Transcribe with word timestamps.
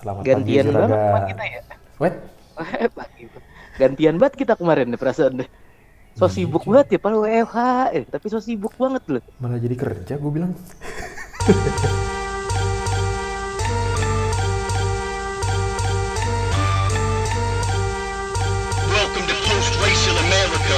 Selamat 0.00 0.22
Gantian 0.24 0.64
pagi 0.64 0.76
banget 0.80 0.96
teman 0.96 1.22
kita 1.28 1.44
ya. 1.44 1.60
What? 2.00 2.14
Gantian 3.80 4.16
banget 4.16 4.34
kita 4.40 4.52
kemarin 4.56 4.88
deh 4.88 5.00
perasaan 5.00 5.44
deh. 5.44 5.48
So 6.16 6.26
Iya, 6.26 6.32
sibuk 6.40 6.64
cuy. 6.64 6.72
banget 6.72 6.96
ya 6.96 6.98
padahal 6.98 7.22
WFH 7.28 7.58
eh, 7.92 8.04
tapi 8.08 8.26
so 8.32 8.40
sibuk 8.40 8.72
banget 8.80 9.04
loh. 9.12 9.22
Malah 9.44 9.60
jadi 9.60 9.76
kerja 9.76 10.14
gue 10.16 10.32
bilang. 10.32 10.52
Welcome 18.90 19.26
to 19.26 19.36
post-racial 19.46 20.16
America. 20.26 20.76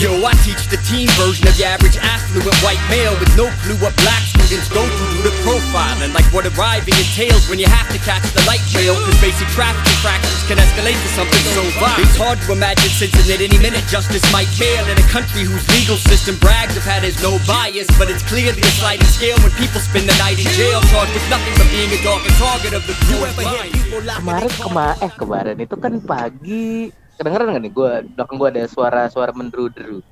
Yo, 0.00 0.10
I 0.24 0.32
teach 0.42 0.66
the 0.72 0.80
teen 0.88 1.06
version 1.20 1.46
of 1.46 1.54
the 1.56 1.64
average 1.64 1.96
affluent 2.00 2.56
white 2.64 2.82
male 2.90 3.14
with 3.20 3.30
no 3.36 3.46
clue 3.62 3.76
what 3.78 3.94
black 4.02 4.22
students 4.52 4.68
go 4.68 4.84
through 4.84 5.08
through 5.16 5.24
the 5.24 5.34
profiling. 5.40 6.12
Like 6.12 6.28
what 6.28 6.44
arriving 6.44 6.92
entails 7.00 7.48
when 7.48 7.56
you 7.56 7.64
have 7.64 7.88
to 7.88 7.98
catch 8.04 8.20
the 8.36 8.44
light 8.44 8.60
trail. 8.68 8.92
Cause 9.00 9.16
basic 9.24 9.48
traffic 9.56 9.80
infractions 9.80 10.44
can 10.44 10.60
escalate 10.60 10.98
to 11.00 11.10
something 11.16 11.44
so 11.56 11.64
vile. 11.80 11.96
It's 11.96 12.20
hard 12.20 12.36
to 12.44 12.52
imagine 12.52 12.92
since 12.92 13.16
at 13.16 13.40
any 13.40 13.56
minute 13.56 13.80
justice 13.88 14.20
might 14.28 14.52
fail 14.52 14.84
in 14.92 14.96
a 15.00 15.06
country 15.08 15.48
whose 15.48 15.64
legal 15.72 15.96
system 15.96 16.36
brags 16.36 16.76
of 16.76 16.84
had 16.84 17.00
is 17.00 17.16
no 17.24 17.40
bias. 17.48 17.88
But 17.96 18.12
it's 18.12 18.20
clearly 18.28 18.60
a 18.60 18.72
sliding 18.76 19.08
scale 19.08 19.40
when 19.40 19.52
people 19.56 19.80
spend 19.80 20.04
the 20.04 20.16
night 20.20 20.36
in 20.36 20.48
jail. 20.52 20.84
Charged 20.92 21.16
with 21.16 21.26
nothing 21.32 21.54
but 21.56 21.68
being 21.72 21.88
a 21.88 22.00
darker 22.04 22.34
target 22.36 22.72
of 22.76 22.84
the 22.84 22.96
cruel 23.08 23.32
mind. 23.40 23.72
Kemarin 24.20 24.52
kema 24.52 24.88
eh 25.00 25.12
kemarin 25.16 25.56
itu 25.64 25.76
kan 25.80 25.96
pagi 26.04 26.92
kedengeran 27.16 27.56
nggak 27.56 27.62
nih 27.64 27.72
gue 27.72 27.92
belakang 28.16 28.36
gue 28.36 28.48
ada 28.52 28.62
suara-suara 28.68 29.32
menderu-deru. 29.32 30.04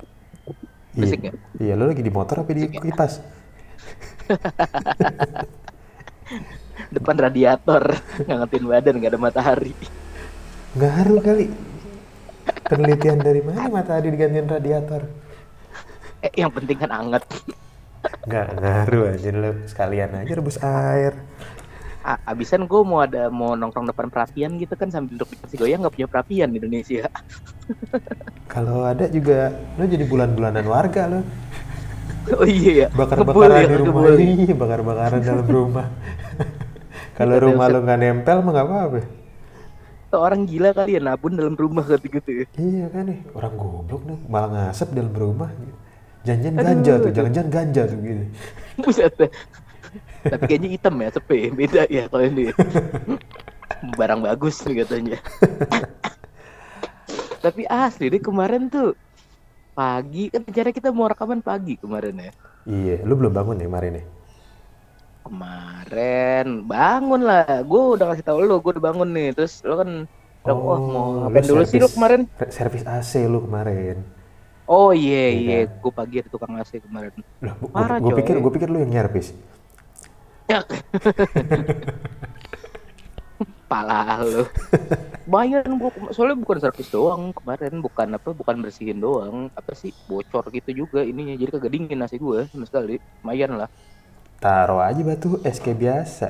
Berisik 0.97 1.21
Iya. 1.21 1.29
nggak? 1.29 1.35
Iya, 1.61 1.73
lo 1.79 1.83
lagi 1.87 2.01
di 2.03 2.11
motor 2.11 2.43
apa 2.43 2.51
di 2.51 2.67
kipas? 2.67 3.40
Depan 6.95 7.15
radiator 7.15 7.83
ngangetin 8.27 8.63
badan 8.67 8.95
nggak 8.99 9.11
ada 9.15 9.19
matahari. 9.19 9.73
Ngaruh 10.75 11.21
kali. 11.23 11.47
Penelitian 12.67 13.19
dari 13.19 13.41
mana 13.43 13.67
matahari 13.67 14.11
digantiin 14.11 14.47
radiator? 14.47 15.03
Eh 16.23 16.31
yang 16.39 16.51
penting 16.51 16.77
kan 16.79 16.91
anget. 16.91 17.23
Nggak 18.27 18.47
ngaruh 18.59 19.03
aja 19.13 19.29
lo. 19.35 19.51
Sekalian 19.67 20.15
aja 20.15 20.31
rebus 20.31 20.57
air. 20.61 21.13
A- 22.01 22.33
abisan 22.33 22.65
gue 22.65 22.81
mau 22.81 23.05
ada 23.05 23.29
mau 23.29 23.53
nongkrong 23.53 23.85
depan 23.85 24.09
perapian 24.09 24.57
gitu 24.57 24.73
kan 24.73 24.89
sambil 24.89 25.21
duduk 25.21 25.29
di 25.31 25.35
kursi 25.37 25.55
goyang 25.59 25.85
nggak 25.85 25.93
punya 25.93 26.09
perapian 26.09 26.49
di 26.49 26.57
Indonesia. 26.57 27.05
Kalau 28.49 28.83
ada 28.83 29.05
juga 29.05 29.53
lo 29.77 29.85
jadi 29.85 30.03
bulan-bulanan 30.09 30.65
warga 30.65 31.07
lo. 31.07 31.21
Oh 32.29 32.47
iya 32.47 32.71
ya. 32.85 32.87
Bakar-bakaran 32.93 33.57
ya, 33.57 33.67
di 33.67 33.75
rumah. 33.81 34.01
ngebul. 34.05 34.17
Iya, 34.21 34.53
bakar-bakaran 34.53 35.19
dalam 35.25 35.47
rumah. 35.47 35.87
Kalau 37.17 37.35
rumah 37.37 37.65
lo 37.69 37.79
nggak 37.85 37.99
nempel 38.01 38.37
mah 38.41 38.51
nggak 38.51 38.67
apa-apa. 38.67 38.99
Orang 40.11 40.43
gila 40.43 40.75
kali 40.75 40.99
ya 40.99 41.01
nabun 41.01 41.39
dalam 41.39 41.55
rumah 41.55 41.87
gitu-gitu 41.87 42.43
ya. 42.43 42.45
Iya 42.59 42.85
kan 42.91 43.07
nih, 43.07 43.19
orang 43.31 43.53
goblok 43.55 44.03
nih, 44.03 44.19
malah 44.27 44.49
ngasep 44.51 44.91
dalam 44.91 45.13
rumah. 45.15 45.49
Janjian 46.27 46.53
ganja 46.59 46.93
tuh, 46.99 47.11
jangan-jangan 47.15 47.49
ganja 47.49 47.81
tuh 47.87 47.97
gitu. 48.03 48.25
Buset. 48.83 49.13
Tapi 50.21 50.43
kayaknya 50.45 50.69
hitam 50.75 50.95
ya, 50.99 51.09
sepe. 51.15 51.49
Beda 51.55 51.83
ya 51.87 52.11
kalau 52.11 52.27
ini. 52.27 52.51
Barang 53.99 54.21
bagus 54.21 54.61
nih 54.67 54.83
katanya. 54.83 55.17
Tapi 57.41 57.65
asli 57.65 58.13
deh 58.13 58.21
kemarin 58.21 58.69
tuh 58.69 58.93
pagi 59.81 60.29
kan 60.29 60.41
rencana 60.45 60.69
kita 60.69 60.87
mau 60.93 61.09
rekaman 61.09 61.41
pagi 61.41 61.73
kemarin 61.81 62.15
ya. 62.21 62.31
Iya, 62.69 62.95
lu 63.01 63.17
belum 63.17 63.33
bangun 63.33 63.57
ya 63.57 63.65
kemarin 63.65 63.93
ya? 63.97 64.05
Kemarin 65.25 66.45
bangun 66.69 67.21
lah. 67.25 67.65
Gue 67.65 67.81
udah 67.97 68.05
kasih 68.13 68.25
tahu 68.25 68.45
lo, 68.45 68.61
gue 68.61 68.71
udah 68.77 68.85
bangun 68.93 69.09
nih. 69.09 69.33
Terus 69.33 69.65
lo 69.65 69.73
kan 69.81 69.89
bilang, 70.45 70.59
wah 70.61 70.77
mau 70.77 71.05
ngapain 71.25 71.45
dulu 71.45 71.63
sih 71.65 71.81
servis- 71.81 71.93
kemarin? 71.97 72.21
Servis 72.53 72.83
AC 72.85 73.11
lu 73.25 73.41
kemarin. 73.41 73.97
Oh 74.69 74.93
iya 74.93 75.33
Iya 75.33 75.41
iya, 75.41 75.59
kan? 75.65 75.81
gue 75.81 75.91
pagi 75.97 76.15
ada 76.21 76.29
tukang 76.29 76.53
AC 76.55 76.71
kemarin. 76.77 77.11
Parah, 77.73 77.97
gua 77.97 78.13
pikir 78.13 78.37
gua 78.37 78.51
pikir 78.53 78.69
lu 78.69 78.77
yang 78.85 78.93
nyervis. 78.93 79.33
Pala 83.71 83.99
lo. 84.31 84.43
Bayar 85.33 85.63
gua 85.81 85.91
soalnya 86.15 86.37
bukan 86.43 86.57
servis 86.63 86.89
doang 86.95 87.23
kemarin, 87.37 87.73
bukan 87.85 88.07
apa, 88.17 88.29
bukan 88.39 88.55
bersihin 88.63 88.99
doang, 89.05 89.35
apa 89.59 89.71
sih 89.81 89.91
bocor 90.09 90.43
gitu 90.57 90.69
juga 90.85 90.99
ininya. 91.11 91.35
Jadi 91.39 91.49
kagak 91.55 91.71
dingin 91.75 91.99
nasi 92.03 92.15
gue 92.19 92.39
sama 92.51 92.65
sekali. 92.69 92.95
Lumayan 93.23 93.51
lah. 93.61 93.69
Taruh 94.43 94.81
aja 94.89 95.01
batu 95.09 95.29
es 95.49 95.57
kayak 95.63 95.79
biasa. 95.83 96.27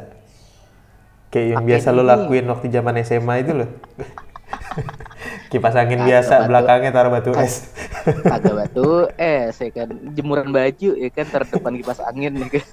Kayak 1.32 1.48
yang 1.56 1.64
Pakai 1.64 1.70
biasa 1.70 1.88
lu 1.96 2.04
ini. 2.04 2.12
lakuin 2.12 2.46
waktu 2.52 2.68
zaman 2.76 2.96
SMA 3.08 3.36
itu 3.44 3.52
loh. 3.56 3.70
Kipas 5.52 5.76
angin 5.76 6.02
Kagak, 6.02 6.08
biasa, 6.08 6.36
Batu. 6.38 6.48
belakangnya 6.48 6.92
taruh 6.96 7.12
batu 7.12 7.32
es. 7.36 7.72
Kagak 8.26 8.54
batu, 8.56 8.88
eh 9.20 9.52
saya 9.52 9.72
kan 9.76 9.90
jemuran 10.16 10.50
baju 10.56 10.90
ya 10.98 11.10
kan 11.12 11.28
terdepan 11.28 11.74
kipas 11.80 12.00
angin 12.04 12.34
ya 12.40 12.48
kan. 12.50 12.66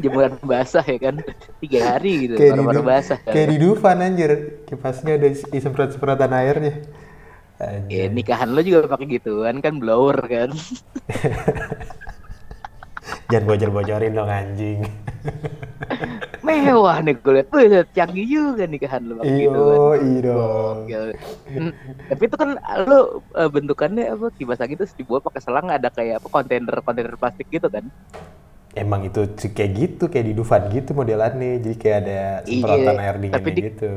Jemuran 0.00 0.40
basah 0.40 0.84
ya 0.84 0.98
kan 0.98 1.16
tiga 1.60 1.96
hari 1.96 2.28
gitu 2.28 2.34
kayak 2.40 2.56
di, 2.56 2.64
baru-baru 2.64 2.82
basah 2.82 3.18
kan. 3.20 3.32
kayak 3.34 3.48
di 3.52 3.56
Dufan 3.60 3.98
anjir. 4.00 4.32
Kipasnya 4.64 5.12
ada 5.20 5.28
is- 5.28 5.48
disemprot-semprotan 5.52 6.32
airnya. 6.32 6.74
Ya, 7.60 7.78
Anjir. 7.78 8.10
nikahan 8.10 8.48
lo 8.50 8.58
juga 8.64 8.90
pakai 8.90 9.06
gituan 9.06 9.62
kan 9.62 9.78
blower 9.78 10.18
kan 10.26 10.50
Jangan 13.30 13.44
bocor-bocorin 13.48 14.12
dong 14.14 14.30
anjing. 14.30 14.80
mewah 16.46 16.98
nih 17.06 17.14
gue 17.22 17.32
liat 17.38 17.48
Wih, 17.54 17.86
canggih 17.94 18.26
juga 18.26 18.64
nikahan 18.66 19.02
lo 19.06 19.22
pakai 19.22 19.46
gituan 19.46 19.78
Iyo. 20.02 20.42
Hmm, 21.46 21.72
Tapi 22.10 22.22
itu 22.26 22.36
kan 22.36 22.50
lo 22.88 23.22
eh, 23.38 23.46
bentukannya 23.48 24.10
apa 24.10 24.26
kipas 24.34 24.58
angin 24.58 24.82
terus 24.82 24.96
dibuat 24.98 25.22
pakai 25.22 25.38
selang 25.38 25.70
ada 25.70 25.86
kayak 25.88 26.18
apa 26.18 26.28
kontainer 26.28 26.82
kontainer 26.82 27.14
plastik 27.14 27.46
gitu 27.46 27.70
kan? 27.70 27.86
Emang 28.72 29.00
itu 29.08 29.20
kayak 29.56 29.70
gitu, 29.80 30.02
kayak 30.12 30.26
di 30.32 30.34
Dufan 30.38 30.62
gitu 30.72 30.90
modelannya. 30.96 31.60
Jadi 31.60 31.76
kayak 31.82 31.96
ada 32.04 32.18
semprotan 32.48 32.96
Iya, 32.96 33.02
air 33.04 33.16
tapi 33.32 33.48
dinginnya 33.48 33.54
di- 33.56 33.64
gitu. 33.68 33.90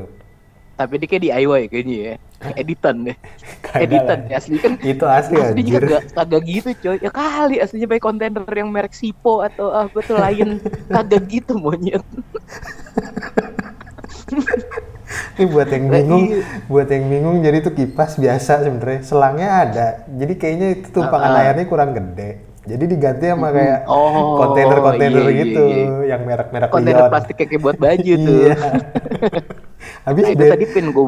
Tapi 0.75 0.93
dia 0.99 1.07
kayak 1.07 1.23
DIY 1.23 1.61
kayaknya 1.71 1.97
ya, 2.03 2.13
editan 2.59 2.95
deh. 3.07 3.15
Editan 3.83 4.19
ya 4.27 4.35
asli 4.39 4.59
kan. 4.59 4.75
Itu 4.83 5.05
asli 5.07 5.39
Asli 5.39 5.61
juga 5.63 5.79
anjir. 5.79 5.83
kagak, 5.87 6.03
kagak 6.15 6.41
gitu 6.47 6.69
coy. 6.83 6.97
Ya 6.99 7.11
kali 7.11 7.55
aslinya 7.63 7.87
pakai 7.91 8.03
kontainer 8.03 8.43
yang 8.51 8.69
merek 8.75 8.91
Sipo 8.91 9.39
atau 9.39 9.71
apa 9.71 9.99
tuh 10.03 10.19
lain 10.19 10.59
kagak 10.91 11.23
gitu 11.31 11.55
monyet. 11.55 12.03
Ini 15.37 15.45
buat 15.51 15.69
yang 15.69 15.85
Lah, 15.87 16.01
bingung, 16.01 16.25
iya. 16.31 16.41
buat 16.71 16.87
yang 16.89 17.05
bingung 17.11 17.37
jadi 17.45 17.61
itu 17.61 17.71
kipas 17.71 18.17
biasa 18.17 18.65
sebenarnya. 18.65 19.01
Selangnya 19.05 19.49
ada. 19.63 19.87
Jadi 20.09 20.33
kayaknya 20.39 20.67
itu 20.81 20.87
tumpangan 20.91 21.31
Ah, 21.31 21.37
ah. 21.37 21.43
airnya 21.45 21.65
kurang 21.69 21.91
gede. 21.93 22.41
Jadi 22.65 22.83
diganti 22.89 23.25
sama 23.29 23.53
kayak 23.53 23.79
Oh, 23.85 24.41
kontainer-kontainer 24.41 25.21
iya, 25.21 25.29
iya, 25.29 25.41
gitu 25.45 25.63
iya. 25.69 26.17
yang 26.17 26.21
merek-merek 26.25 26.69
Kontainer 26.73 27.05
Lion. 27.05 27.11
plastik 27.13 27.35
kayak 27.37 27.61
buat 27.61 27.77
baju 27.77 28.13
tuh. 28.25 28.39
Iya. 28.41 28.55
Habis 30.09 30.23
Nah, 30.25 30.33
itu 30.33 30.43
tadi 30.49 30.65
pin 30.69 30.85
gue 30.89 31.07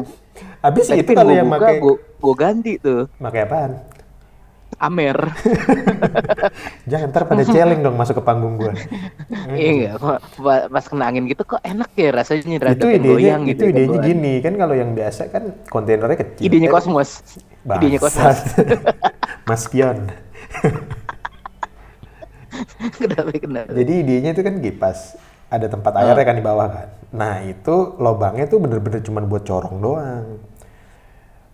habis 0.58 0.86
itu 0.90 1.02
pin 1.06 1.14
kalau 1.14 1.30
gue 1.30 1.38
yang 1.38 1.50
pakai 1.50 1.74
gue 1.78 1.94
gue 1.98 2.34
ganti 2.34 2.72
tuh 2.78 3.06
pakai 3.18 3.40
apaan? 3.46 3.72
Amer. 4.78 5.18
Jangan 6.90 7.10
ntar 7.10 7.26
pada 7.26 7.42
celeng 7.42 7.82
dong 7.82 7.98
masuk 7.98 8.22
ke 8.22 8.22
panggung 8.22 8.54
gua. 8.54 8.70
Iya 9.50 9.98
enggak, 9.98 10.22
pas 10.70 10.84
kena 10.86 11.04
angin 11.10 11.26
gitu 11.26 11.42
kok 11.42 11.58
enak 11.66 11.90
ya 11.98 12.14
rasanya 12.14 12.62
rada 12.62 12.78
itu 12.78 12.86
idenya, 12.86 13.10
goyang 13.10 13.42
itu 13.50 13.58
gitu. 13.58 13.62
ya, 13.66 13.70
idenya 13.74 13.98
kan, 13.98 14.06
gini 14.06 14.32
kan 14.38 14.54
kalau 14.54 14.74
yang 14.78 14.90
biasa 14.94 15.22
kan 15.34 15.42
kontainernya 15.66 16.18
kecil. 16.22 16.42
Idenya 16.46 16.68
kan? 16.70 16.74
kosmos. 16.78 17.10
Idenya 17.66 17.98
kosmos. 17.98 18.22
Bangsat. 18.22 18.38
Mas 19.50 19.62
Pion. 19.66 19.98
kenapa 23.00 23.30
kenapa? 23.36 23.70
Jadi 23.72 23.92
idenya 24.04 24.30
itu 24.34 24.42
kan 24.42 24.54
kipas. 24.58 25.18
Ada 25.48 25.72
tempat 25.72 25.92
airnya 25.96 26.24
kan 26.28 26.36
di 26.36 26.44
bawah 26.44 26.68
kan. 26.68 26.88
Nah 27.16 27.40
itu 27.40 27.96
lobangnya 27.96 28.44
tuh 28.44 28.60
bener-bener 28.60 29.00
cuman 29.00 29.24
buat 29.24 29.48
corong 29.48 29.80
doang. 29.80 30.26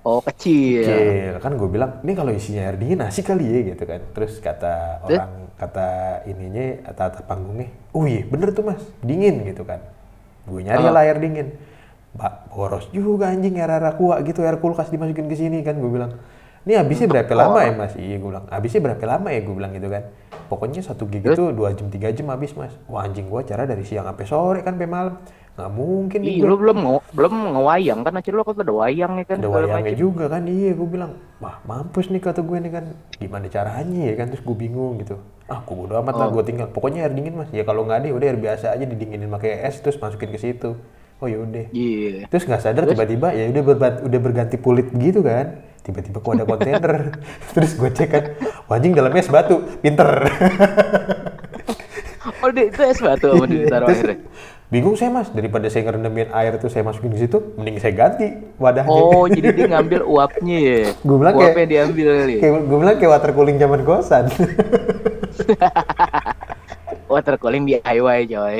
Oh 0.05 0.21
kecil. 0.21 0.85
Kecil. 0.85 1.33
Kan 1.41 1.57
gue 1.57 1.69
bilang, 1.71 2.05
ini 2.05 2.13
kalau 2.13 2.29
isinya 2.35 2.69
air 2.69 2.77
dingin 2.77 3.01
asik 3.01 3.31
kali 3.31 3.47
ya 3.49 3.61
gitu 3.73 3.89
kan. 3.89 4.05
Terus 4.13 4.37
kata 4.43 5.01
Terus? 5.07 5.17
orang, 5.17 5.33
kata 5.57 5.89
ininya, 6.29 6.93
kata 6.93 7.25
panggungnya, 7.25 7.73
oh 7.97 8.05
iya 8.05 8.27
bener 8.29 8.53
tuh 8.53 8.69
mas, 8.69 8.85
dingin 9.01 9.49
gitu 9.49 9.65
kan. 9.65 9.81
Gue 10.45 10.61
nyari 10.61 10.85
lah 10.85 11.03
air 11.09 11.17
dingin. 11.17 11.57
Mbak, 12.15 12.35
boros 12.53 12.87
juga 12.93 13.33
anjing 13.33 13.57
air 13.57 13.71
air 13.73 13.87
aqua 13.91 14.21
gitu, 14.23 14.45
air 14.45 14.61
kulkas 14.61 14.93
dimasukin 14.93 15.25
ke 15.25 15.41
sini 15.41 15.65
kan. 15.65 15.81
Gue 15.81 15.89
bilang, 15.89 16.21
ini 16.65 16.73
habisnya 16.75 17.07
berapa 17.07 17.33
lama 17.33 17.59
ya 17.61 17.73
mas? 17.73 17.93
Iya 17.95 18.17
gue 18.17 18.29
bilang, 18.29 18.47
habisnya 18.49 18.81
berapa 18.83 19.05
lama 19.05 19.29
ya 19.29 19.41
gue 19.41 19.55
bilang 19.55 19.73
gitu 19.73 19.89
kan. 19.89 20.03
Pokoknya 20.45 20.81
satu 20.81 21.05
gig 21.05 21.21
itu 21.23 21.45
dua 21.51 21.73
jam 21.73 21.89
tiga 21.89 22.09
jam 22.09 22.29
habis 22.29 22.53
mas. 22.53 22.73
Wah 22.85 23.05
anjing 23.05 23.29
gue 23.29 23.37
acara 23.39 23.65
dari 23.65 23.85
siang 23.85 24.05
sampai 24.05 24.25
sore 24.25 24.61
kan 24.61 24.75
sampai 24.75 24.89
malam. 24.89 25.15
Nggak 25.55 25.71
mungkin 25.71 26.19
nih 26.19 26.35
Iya, 26.35 26.51
lu 26.51 26.57
belum 26.59 26.79
belum 27.15 27.33
ngewayang 27.55 28.01
kan 28.03 28.13
akhirnya 28.13 28.39
lu 28.39 28.45
kan 28.45 28.59
ada 28.59 28.75
wayang 28.75 29.13
ya 29.15 29.25
kan 29.25 29.37
ada 29.39 29.47
wayangnya 29.47 29.95
macem. 29.95 30.03
juga 30.03 30.25
kan 30.27 30.43
iya 30.45 30.71
gue 30.75 30.89
bilang 30.91 31.13
wah 31.39 31.63
mampus 31.63 32.11
nih 32.11 32.19
kata 32.19 32.43
gue 32.43 32.59
nih 32.59 32.73
kan 32.75 32.85
gimana 33.15 33.47
caranya 33.47 34.03
ya 34.03 34.15
kan 34.19 34.35
terus 34.35 34.43
gue 34.43 34.51
bingung 34.51 34.99
gitu 34.99 35.15
ah 35.47 35.63
gue 35.63 35.75
bodo 35.79 35.95
amat 35.95 36.11
lah 36.13 36.29
gue 36.29 36.43
tinggal 36.43 36.67
pokoknya 36.67 37.07
air 37.07 37.15
dingin 37.15 37.39
mas 37.39 37.55
ya 37.55 37.63
kalau 37.63 37.87
nggak 37.87 38.03
ada 38.03 38.07
ya 38.11 38.15
udah 38.15 38.27
air 38.27 38.39
biasa 38.43 38.75
aja 38.75 38.83
didinginin 38.83 39.31
pakai 39.31 39.63
es 39.63 39.79
terus 39.79 39.95
masukin 39.95 40.35
ke 40.35 40.43
situ 40.43 40.75
oh 41.23 41.29
yaudah 41.31 41.71
Iya. 41.71 42.27
terus 42.27 42.51
nggak 42.51 42.59
sadar 42.59 42.91
tiba-tiba 42.91 43.31
ya 43.31 43.47
udah 43.55 43.63
udah 44.03 44.21
berganti 44.21 44.59
kulit 44.59 44.91
begitu 44.91 45.23
kan 45.23 45.63
tiba-tiba 45.85 46.17
kok 46.17 46.33
ada 46.33 46.45
kontainer 46.45 46.95
terus 47.53 47.73
gue 47.73 47.91
cek 47.91 48.09
kan 48.09 48.25
"Wah, 48.67 48.75
anjing 48.75 48.93
dalamnya 48.93 49.21
es 49.21 49.29
batu 49.29 49.55
pinter 49.79 50.09
Oh, 52.41 52.49
dia- 52.49 52.67
itu 52.67 52.81
es 52.83 52.97
batu 52.99 53.29
sama 53.31 53.45
ditaruh 53.47 53.89
airnya. 53.89 54.17
bingung 54.67 54.93
saya 54.95 55.09
mas 55.09 55.29
daripada 55.29 55.65
saya 55.67 55.85
ngerendamin 55.85 56.29
air 56.31 56.57
terus 56.57 56.73
saya 56.73 56.83
masukin 56.83 57.09
ke 57.11 57.21
situ 57.23 57.37
mending 57.55 57.77
saya 57.79 57.93
ganti 57.95 58.27
wadahnya 58.57 58.91
Oh, 58.91 59.25
jadi 59.31 59.49
dia 59.51 59.67
ngambil 59.71 60.01
uapnya 60.03 60.59
ya. 60.59 60.81
Gua 61.01 61.17
bilang 61.19 61.35
kayak- 61.35 61.53
uapnya 61.53 61.67
diambil 61.67 62.07
kali. 62.15 62.35
kayak 62.39 62.53
gue 62.63 62.79
bilang 62.79 62.97
kayak 62.97 63.11
water 63.11 63.31
cooling 63.31 63.57
zaman 63.57 63.81
kosan 63.83 64.25
Water 67.07 67.37
cooling 67.37 67.65
DIY 67.67 68.19
coy. 68.27 68.57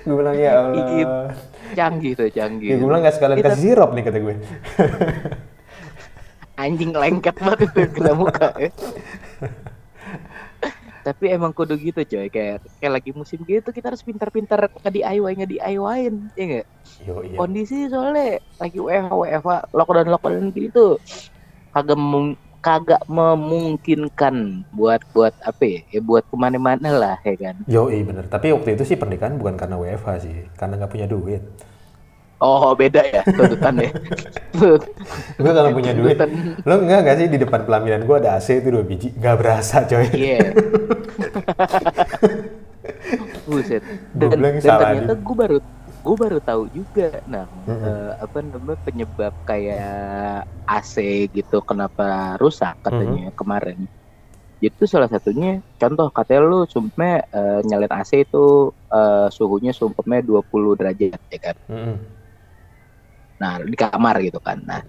gue 0.00 0.14
bilang 0.16 0.34
ya 0.34 0.42
Iya. 0.42 0.52
Allah 0.56 1.28
Canggih 1.68 2.12
tuh, 2.14 2.28
canggih. 2.28 2.68
ya 2.68 2.76
gue 2.76 2.86
bilang 2.86 3.02
nggak 3.02 3.14
sekalian 3.14 3.38
kasih 3.40 3.58
sirup 3.60 3.90
nih 3.92 4.02
kata 4.02 4.18
gue 4.20 4.34
anjing 6.56 6.92
lengket 6.92 7.36
banget 7.36 7.68
itu 7.68 7.80
kena 7.94 8.12
muka 8.16 8.48
ya. 8.56 8.70
Tapi 11.06 11.30
emang 11.30 11.54
kudu 11.54 11.78
gitu 11.78 12.02
coy, 12.02 12.26
kayak 12.26 12.66
kayak 12.82 12.92
lagi 12.98 13.14
musim 13.14 13.38
gitu 13.46 13.70
kita 13.70 13.94
harus 13.94 14.02
pintar-pintar 14.02 14.66
nge 14.66 14.90
DIY 14.90 15.32
nge 15.38 15.46
DIY-in, 15.54 16.14
ya 16.34 16.44
nggak? 16.50 16.66
yo 17.06 17.22
iya 17.22 17.36
Kondisi 17.38 17.86
soalnya 17.86 18.42
lagi 18.58 18.78
WFH 18.82 19.12
WFH 19.14 19.50
lockdown 19.70 20.08
lockdown 20.10 20.46
gitu 20.50 20.98
kagak 21.70 21.94
mem- 21.94 22.40
kagak 22.58 22.98
memungkinkan 23.06 24.66
buat 24.74 24.98
buat 25.14 25.30
apa 25.46 25.62
ya, 25.62 25.80
ya 25.94 26.00
buat 26.02 26.26
ke 26.26 26.34
mana-mana 26.34 26.90
lah 26.90 27.16
ya 27.22 27.38
kan. 27.38 27.54
yo 27.70 27.86
iya 27.86 28.02
bener 28.02 28.26
tapi 28.26 28.50
waktu 28.50 28.74
itu 28.74 28.82
sih 28.82 28.98
pernikahan 28.98 29.38
bukan 29.38 29.54
karena 29.54 29.78
WFH 29.78 30.08
sih 30.26 30.36
karena 30.58 30.74
nggak 30.82 30.90
punya 30.90 31.06
duit 31.06 31.42
Oh 32.36 32.76
beda 32.76 33.00
ya 33.00 33.24
tuntutannya. 33.24 33.88
gue 35.40 35.52
kalau 35.56 35.70
punya 35.72 35.92
duit 35.96 36.20
Tuntutan- 36.20 36.60
lo 36.68 36.74
enggak 36.84 37.00
nggak 37.04 37.16
sih? 37.16 37.26
Di 37.32 37.38
depan 37.40 37.60
pelaminan 37.64 38.04
gue 38.04 38.16
ada 38.20 38.36
AC 38.36 38.60
itu 38.60 38.68
dua 38.68 38.84
biji 38.84 39.08
nggak 39.16 39.36
berasa 39.40 39.88
coy. 39.88 40.04
Iya. 40.12 40.52
Buset. 43.48 43.82
Gua 44.12 44.28
Dan, 44.36 44.38
dan 44.42 44.74
ternyata 44.76 45.14
gue 45.16 45.36
baru 45.36 45.58
gue 45.88 46.16
baru 46.18 46.38
tahu 46.44 46.62
juga. 46.68 47.08
Nah 47.24 47.48
eh, 47.64 48.12
apa 48.20 48.38
namanya 48.44 48.78
penyebab 48.84 49.32
kayak 49.48 50.44
AC 50.68 50.94
gitu 51.32 51.64
kenapa 51.64 52.36
rusak 52.36 52.76
katanya 52.84 53.32
kemarin. 53.32 53.88
Itu 54.56 54.88
salah 54.88 55.08
satunya 55.08 55.60
contoh 55.76 56.08
katanya 56.12 56.40
lu 56.44 56.60
sumpahnya 56.68 57.24
eh, 57.32 57.60
nyalain 57.64 57.92
AC 57.96 58.28
itu 58.28 58.44
eh, 58.92 59.28
suhunya 59.32 59.72
sumpahnya 59.72 60.20
20 60.20 60.76
derajat 60.76 61.20
ya 61.32 61.38
kan? 61.40 61.56
Mm-mm. 61.72 61.96
Nah 63.36 63.60
di 63.60 63.76
kamar 63.76 64.20
gitu 64.20 64.40
kan. 64.40 64.60
Nah 64.62 64.80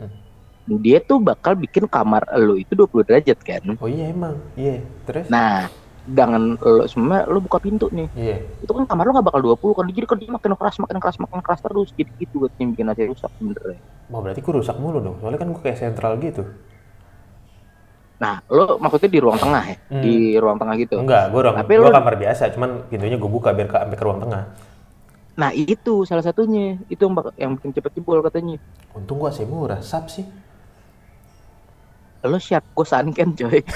dia 0.67 0.99
tuh 0.99 1.19
bakal 1.19 1.55
bikin 1.55 1.87
kamar 1.87 2.27
lu 2.35 2.59
itu 2.59 2.75
20 2.75 3.07
derajat 3.07 3.39
kan? 3.39 3.63
Oh 3.79 3.87
iya 3.87 4.11
emang. 4.11 4.35
Iya 4.53 4.83
terus? 5.03 5.27
Nah 5.27 5.71
dengan 6.07 6.55
lo 6.55 6.87
semua 6.87 7.27
lo 7.27 7.39
buka 7.39 7.59
pintu 7.59 7.87
nih. 7.91 8.07
Iya. 8.15 8.37
Itu 8.59 8.71
kan 8.71 8.83
kamar 8.83 9.07
lo 9.07 9.11
gak 9.15 9.27
bakal 9.27 9.41
20 9.43 9.75
kan? 9.75 9.85
Jadi 9.87 10.07
kan 10.07 10.17
dia 10.19 10.31
makin 10.31 10.51
keras 10.55 10.75
makin 10.79 10.97
keras 10.99 11.17
makin 11.19 11.39
keras 11.39 11.59
terus. 11.59 11.91
Jadi 11.91 12.11
gitu 12.19 12.43
katanya 12.43 12.67
bikin 12.71 12.91
AC 12.91 12.99
rusak 13.07 13.31
bener 13.39 13.79
mau 14.07 14.23
berarti 14.23 14.39
gue 14.39 14.53
rusak 14.55 14.79
mulu 14.79 15.03
dong. 15.03 15.15
Soalnya 15.19 15.39
kan 15.39 15.51
gue 15.51 15.61
kayak 15.61 15.77
sentral 15.79 16.15
gitu. 16.19 16.47
Nah 18.17 18.41
lo 18.49 18.81
maksudnya 18.81 19.11
di 19.11 19.19
ruang 19.21 19.37
tengah 19.37 19.63
ya? 19.67 19.75
Hmm. 19.91 20.01
di 20.03 20.15
ruang 20.35 20.57
tengah 20.57 20.75
gitu? 20.79 20.95
Enggak 20.97 21.29
gue 21.29 21.41
ruang 21.43 21.55
Tapi 21.59 21.73
gue 21.75 21.85
lu- 21.85 21.93
kamar 21.93 22.15
biasa 22.17 22.43
cuman 22.55 22.69
pintunya 22.87 23.15
gue 23.15 23.29
buka 23.29 23.51
biar 23.51 23.67
ke 23.67 23.77
sampai 23.77 23.97
ke 23.97 24.03
ruang 24.03 24.19
tengah 24.23 24.43
nah 25.37 25.53
itu 25.53 26.03
salah 26.03 26.25
satunya. 26.25 26.81
Itu 26.89 27.07
yang, 27.07 27.13
yang 27.37 27.51
bikin 27.61 27.71
cepet 27.77 28.01
jebol 28.01 28.19
katanya. 28.25 28.57
Untung 28.97 29.21
gue 29.21 29.29
AC 29.29 29.45
murah. 29.45 29.79
Sap 29.85 30.09
sih. 30.09 30.25
Lo 32.25 32.41
siap? 32.41 32.65
Gue 32.73 32.83
sunken 32.83 33.37
coy. 33.37 33.61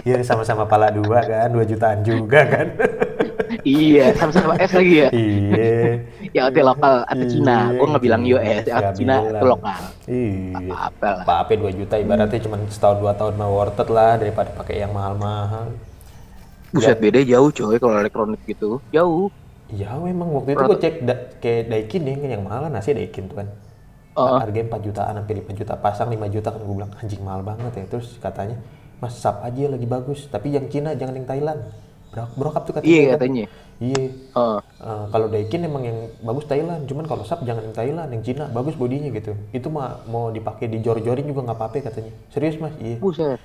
Iya 0.00 0.22
sama-sama 0.24 0.64
pala 0.64 0.88
dua 0.88 1.20
kan. 1.24 1.52
Dua 1.52 1.64
jutaan 1.66 2.00
juga 2.02 2.40
kan. 2.46 2.66
Iya 3.66 4.14
sama-sama 4.14 4.54
S 4.56 4.72
lagi 4.72 4.94
ya. 5.04 5.08
Iya. 5.10 5.74
Ya 6.36 6.46
OT 6.46 6.62
lokal 6.62 7.02
atau 7.10 7.26
Cina. 7.26 7.74
Gue 7.74 7.86
nggak 7.90 8.04
bilang 8.06 8.22
US 8.22 8.62
Nggak 8.62 8.78
atau 8.78 8.92
Cina 8.94 9.14
bilang. 9.18 9.34
itu 9.34 9.46
lokal. 9.50 9.82
Iya. 10.06 10.58
Apa 10.70 11.08
lah. 11.10 11.24
Apa 11.26 11.52
dua 11.58 11.70
juta 11.74 11.94
ibaratnya 11.98 12.40
cuma 12.46 12.56
setahun 12.70 12.98
dua 13.02 13.12
tahun 13.18 13.34
mah 13.34 13.50
worth 13.50 13.82
it 13.82 13.88
lah 13.90 14.14
daripada 14.14 14.50
pakai 14.54 14.86
yang 14.86 14.94
mahal-mahal. 14.94 15.74
Buset 16.70 17.02
beda 17.02 17.18
jauh 17.26 17.50
coy 17.50 17.76
kalau 17.82 17.98
elektronik 17.98 18.40
gitu. 18.46 18.78
Jauh 18.94 19.28
Iya 19.70 19.94
memang 20.02 20.28
waktu 20.34 20.50
itu 20.58 20.62
gue 20.66 20.78
cek 20.82 20.94
da- 21.06 21.26
kayak 21.38 21.62
Daikin 21.70 22.02
nih 22.02 22.14
kan 22.18 22.30
yang 22.34 22.42
mahal 22.46 22.60
kan 22.66 22.72
nasi 22.74 22.90
Daikin 22.90 23.24
tuh 23.30 23.36
kan. 23.40 23.48
Oh. 24.18 24.36
Harganya 24.42 24.66
4 24.66 24.80
jutaan 24.82 25.14
sampai 25.22 25.34
5 25.38 25.52
juta 25.54 25.74
pasang 25.78 26.08
5 26.10 26.26
juta 26.26 26.48
kan 26.50 26.60
gue 26.60 26.74
bilang 26.74 26.92
anjing 26.98 27.22
mahal 27.22 27.42
banget 27.46 27.72
ya. 27.78 27.84
Terus 27.86 28.18
katanya 28.18 28.58
Mas 29.00 29.14
sap 29.16 29.40
aja 29.46 29.64
lagi 29.70 29.86
bagus 29.86 30.26
tapi 30.28 30.52
yang 30.52 30.66
Cina 30.68 30.92
jangan 30.98 31.14
yang 31.16 31.28
Thailand. 31.30 31.60
Bro- 32.10 32.34
Brokap 32.34 32.62
tuh 32.66 32.74
katanya. 32.74 32.90
iya 32.90 33.02
kan. 33.06 33.12
katanya 33.16 33.44
Iya. 33.80 34.02
oh 34.34 34.58
Eh, 34.80 35.04
kalau 35.12 35.26
Daikin 35.28 35.60
emang 35.62 35.84
yang 35.84 35.98
bagus 36.24 36.44
Thailand, 36.48 36.88
cuman 36.88 37.04
kalau 37.04 37.20
sap 37.24 37.44
jangan 37.44 37.68
yang 37.68 37.76
Thailand, 37.76 38.08
yang 38.16 38.22
Cina 38.24 38.44
bagus 38.48 38.74
bodinya 38.80 39.12
gitu. 39.12 39.36
Itu 39.52 39.68
mah 39.68 40.02
mau 40.08 40.32
dipakai 40.32 40.72
di 40.72 40.80
jor-jorin 40.80 41.28
juga 41.28 41.44
nggak 41.46 41.58
apa-apa 41.60 41.84
katanya. 41.84 42.12
Serius 42.32 42.56
mas? 42.56 42.72
Iya. 42.80 42.96
buset 42.98 43.38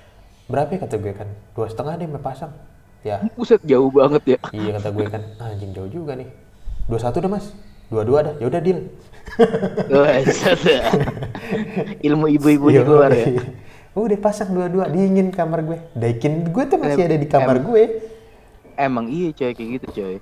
Berapa 0.48 0.70
ya 0.72 0.78
kata 0.86 0.96
gue 0.96 1.12
kan? 1.12 1.28
Dua 1.52 1.66
setengah 1.68 1.94
deh 2.00 2.08
pasang. 2.18 2.52
Ya, 3.06 3.22
buset 3.38 3.62
jauh 3.62 3.86
banget 3.94 4.34
ya 4.34 4.38
Iya 4.50 4.82
kata 4.82 4.88
gue 4.90 5.06
kan, 5.06 5.22
"Ah, 5.38 5.54
anjing 5.54 5.70
jauh 5.70 5.86
juga 5.86 6.18
nih. 6.18 6.26
Dua 6.90 6.98
satu 6.98 7.22
dah 7.22 7.30
mas, 7.30 7.54
dua 7.86 8.02
dua 8.02 8.18
dah. 8.26 8.34
Ya 8.42 8.50
udah 8.50 8.58
deal. 8.58 8.82
Buset. 9.90 10.58
ilmu 12.02 12.26
ibu-ibunya 12.34 12.82
Iya, 12.82 12.86
keluar 12.86 13.10
ya 13.14 13.26
iya. 13.30 13.42
Udah 13.96 14.18
pasang 14.20 14.52
dua-dua, 14.52 14.90
dingin 14.90 15.30
kamar 15.30 15.62
gue. 15.64 15.78
Daikin 15.94 16.50
gue 16.50 16.64
tuh 16.66 16.78
masih 16.82 17.06
ada 17.06 17.16
di 17.16 17.28
kamar 17.30 17.62
gue. 17.62 17.82
Emang 18.76 19.06
iya 19.08 19.30
coy 19.32 19.54
kayak 19.54 19.70
gitu 19.80 19.86
coy. 20.02 20.16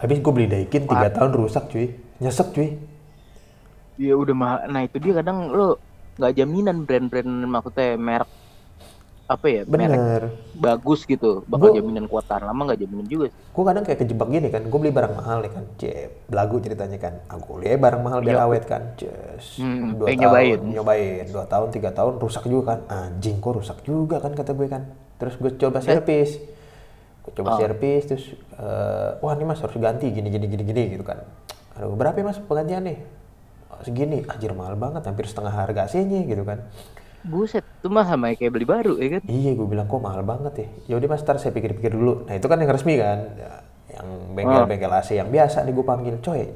Habis 0.00 0.18
gue 0.22 0.32
beli 0.32 0.46
Daikin 0.48 0.86
tiga 0.88 1.10
tahun 1.12 1.34
rusak 1.34 1.68
cuy, 1.68 1.92
nyesek 2.22 2.54
cuy. 2.54 2.78
Ya 3.98 4.14
udah 4.14 4.34
mahal. 4.34 4.58
Nah 4.70 4.86
itu 4.86 4.96
dia 5.02 5.20
kadang 5.20 5.50
lo 5.52 5.76
nggak 6.22 6.32
jaminan 6.38 6.86
brand-brand 6.86 7.30
maksudnya 7.50 7.98
merek 7.98 8.30
apa 9.24 9.46
ya 9.48 9.62
merek 9.64 9.88
Bener. 9.88 10.22
bagus 10.54 11.02
gitu 11.02 11.40
bakal 11.44 11.72
Gua- 11.72 11.76
jaminan 11.80 12.04
kuat 12.04 12.28
tahan 12.28 12.44
lama 12.44 12.60
nggak 12.66 12.76
jaminan 12.78 13.08
juga 13.08 13.26
sih. 13.26 13.40
Gue 13.50 13.64
kadang 13.64 13.80
kayak 13.82 13.98
kejebak 13.98 14.28
gini 14.28 14.48
kan, 14.48 14.62
gue 14.62 14.78
beli 14.78 14.92
barang 14.92 15.14
mahal 15.14 15.38
nih 15.40 15.50
kan, 15.50 15.64
cep, 15.76 16.10
belagu 16.26 16.56
ceritanya 16.58 16.98
kan. 16.98 17.14
Aku 17.30 17.56
beli 17.56 17.72
barang 17.74 18.02
mahal 18.02 18.20
biar 18.20 18.36
awet 18.42 18.64
kan. 18.64 18.92
Iya. 18.98 19.16
Hmm, 19.58 19.96
dua 19.96 20.06
tahun, 20.06 20.20
nyobain. 20.20 20.60
nyobain, 20.60 21.24
dua 21.26 21.44
tahun, 21.46 21.68
tiga 21.70 21.90
tahun, 21.90 22.12
rusak 22.18 22.44
juga 22.44 22.76
kan. 22.76 22.80
Anjing 22.86 23.38
kok 23.38 23.52
rusak 23.54 23.78
juga 23.82 24.18
kan 24.18 24.32
kata 24.32 24.52
gue 24.52 24.68
kan. 24.68 24.82
Terus 25.16 25.34
gue 25.34 25.50
coba 25.54 25.78
servis, 25.80 26.30
gue 27.22 27.32
coba 27.32 27.48
Oh. 27.50 27.58
servis, 27.58 28.02
terus, 28.04 28.24
eh, 28.52 29.10
wah 29.18 29.32
ini 29.32 29.44
mas 29.46 29.58
harus 29.58 29.72
ganti 29.74 30.04
gini, 30.06 30.28
gini, 30.28 30.44
gini, 30.46 30.62
gini 30.62 30.82
gitu 30.90 31.02
kan. 31.02 31.24
Aduh 31.74 31.96
berapa 31.96 32.12
ya 32.12 32.24
mas 32.24 32.36
penggantian 32.38 32.84
nih? 32.84 32.98
"Oh, 33.66 33.80
segini, 33.80 34.20
anjir 34.22 34.52
mahal 34.52 34.76
banget, 34.76 35.00
hampir 35.02 35.24
setengah 35.24 35.50
harga 35.50 35.88
AC-nya 35.88 36.22
gitu 36.22 36.44
kan. 36.44 36.60
Buset, 37.24 37.64
itu 37.64 37.88
mah 37.88 38.04
sama 38.04 38.36
kayak 38.36 38.52
beli 38.52 38.68
baru 38.68 39.00
ya 39.00 39.16
kan? 39.16 39.22
Iya, 39.24 39.56
gue 39.56 39.64
bilang 39.64 39.88
kok 39.88 39.96
mahal 39.96 40.20
banget 40.20 40.54
ya. 40.60 40.68
Ya 40.92 40.94
udah 41.00 41.08
mas, 41.08 41.24
ntar 41.24 41.40
saya 41.40 41.56
pikir-pikir 41.56 41.96
dulu. 41.96 42.28
Nah 42.28 42.36
itu 42.36 42.44
kan 42.44 42.60
yang 42.60 42.68
resmi 42.68 43.00
kan, 43.00 43.18
Ya, 43.40 43.50
yang 43.96 44.06
bengkel-bengkel 44.36 44.92
AC 44.92 45.16
yang 45.16 45.32
biasa 45.32 45.64
nih 45.64 45.72
gue 45.72 45.86
panggil, 45.88 46.14
coy. 46.20 46.52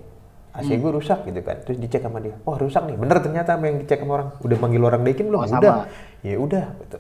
AC 0.53 0.69
gue 0.77 0.91
rusak 0.93 1.25
gitu 1.25 1.41
kan. 1.41 1.57
Terus 1.65 1.81
dicek 1.81 2.05
sama 2.05 2.21
dia, 2.21 2.37
wah 2.45 2.61
rusak 2.61 2.85
nih. 2.85 3.01
Bener 3.01 3.17
ternyata 3.25 3.57
apa 3.57 3.65
yang 3.65 3.81
dicek 3.81 4.05
sama 4.05 4.13
orang. 4.21 4.29
Udah 4.45 4.57
panggil 4.61 4.81
orang 4.85 5.01
Daikin 5.09 5.27
belum? 5.33 5.41
Oh, 5.41 5.47
udah. 5.49 5.57
sama. 5.57 5.85
Ya 6.21 6.37
udah. 6.37 6.67
Gitu. 6.85 6.99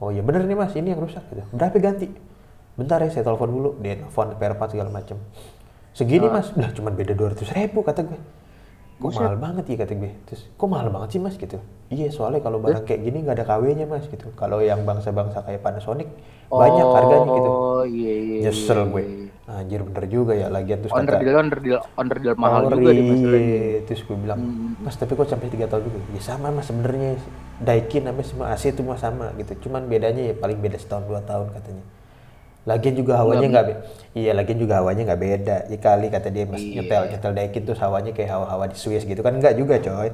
Oh 0.00 0.08
ya 0.14 0.22
bener 0.22 0.46
nih 0.46 0.56
mas, 0.56 0.72
ini 0.78 0.94
yang 0.94 1.02
rusak. 1.02 1.26
Gitu. 1.34 1.42
Berapa 1.50 1.76
ganti? 1.82 2.06
Bentar 2.78 3.02
ya, 3.02 3.10
saya 3.10 3.26
telepon 3.26 3.50
dulu. 3.50 3.70
Dia 3.82 3.98
telepon 3.98 4.38
spare 4.38 4.54
part 4.54 4.70
segala 4.70 4.90
macem. 4.94 5.18
Segini 5.90 6.30
mas, 6.30 6.54
udah 6.54 6.70
cuman 6.70 6.94
beda 6.94 7.12
200 7.18 7.42
ribu 7.58 7.82
kata 7.82 8.06
gue. 8.06 8.18
Kok 9.00 9.16
mahal 9.16 9.36
banget 9.40 9.64
ya 9.72 9.76
kata 9.80 9.92
gue. 9.96 10.12
Terus 10.28 10.42
kok 10.52 10.68
mahal 10.68 10.88
banget 10.92 11.08
sih 11.16 11.20
mas 11.24 11.34
gitu. 11.40 11.56
Iya 11.88 12.12
soalnya 12.12 12.44
kalau 12.44 12.60
barang 12.60 12.84
kayak 12.84 13.00
gini 13.00 13.24
nggak 13.24 13.36
ada 13.40 13.44
KW-nya 13.48 13.86
mas 13.88 14.04
gitu. 14.12 14.28
Kalau 14.36 14.60
yang 14.60 14.84
bangsa-bangsa 14.84 15.40
kayak 15.40 15.64
Panasonic 15.64 16.08
banyak 16.52 16.84
harganya 16.84 17.28
gitu. 17.32 17.50
Oh 17.50 17.82
iya 17.88 18.14
iya. 18.14 18.38
Nyesel 18.44 18.76
iya, 18.76 18.92
gue. 18.92 19.02
iya. 19.02 19.28
Anjir 19.50 19.82
bener 19.82 20.04
juga 20.06 20.32
ya 20.36 20.46
lagian 20.46 20.78
terus 20.78 20.94
Onder 20.94 21.16
kata 21.18 21.24
deal, 21.26 21.36
onder 21.42 21.58
deal, 21.58 21.80
onder 21.98 22.18
deal 22.22 22.34
mahal 22.38 22.70
juga 22.70 22.90
nih 22.92 23.02
masalahnya. 23.02 23.40
iya. 23.40 23.78
Terus 23.88 24.00
gue 24.06 24.16
bilang, 24.20 24.40
Mas 24.78 24.94
tapi 24.94 25.12
kok 25.16 25.26
sampai 25.26 25.48
3 25.48 25.66
tahun 25.66 25.82
juga? 25.88 25.98
Ya 26.14 26.20
sama 26.22 26.46
mas 26.52 26.66
sebenarnya 26.68 27.10
Daikin 27.60 28.04
sama 28.08 28.22
semua 28.24 28.46
AC 28.52 28.72
itu 28.72 28.80
mah 28.84 29.00
sama 29.00 29.32
gitu. 29.40 29.68
Cuman 29.68 29.88
bedanya 29.88 30.30
ya 30.30 30.34
paling 30.36 30.60
beda 30.60 30.76
setahun 30.76 31.08
dua 31.08 31.20
tahun 31.24 31.50
katanya. 31.56 31.84
Lagian 32.70 32.94
juga 32.94 33.18
hawanya 33.18 33.46
nggak 33.50 33.66
be- 33.66 33.80
iya 34.10 34.34
lagian 34.34 34.58
juga 34.58 34.82
hawanya 34.82 35.02
nggak 35.06 35.20
beda. 35.22 35.56
Ya 35.66 35.78
kali 35.78 36.06
kata 36.06 36.28
dia 36.30 36.42
mas 36.42 36.58
Iya. 36.58 36.82
nyetel 36.82 37.02
nyetel 37.10 37.32
Daikin 37.32 37.62
tuh 37.62 37.74
hawanya 37.74 38.10
kayak 38.10 38.30
hawa-hawa 38.30 38.66
di 38.66 38.74
Swiss 38.74 39.02
gitu 39.02 39.22
kan 39.22 39.34
enggak 39.34 39.54
juga 39.54 39.78
coy. 39.78 40.10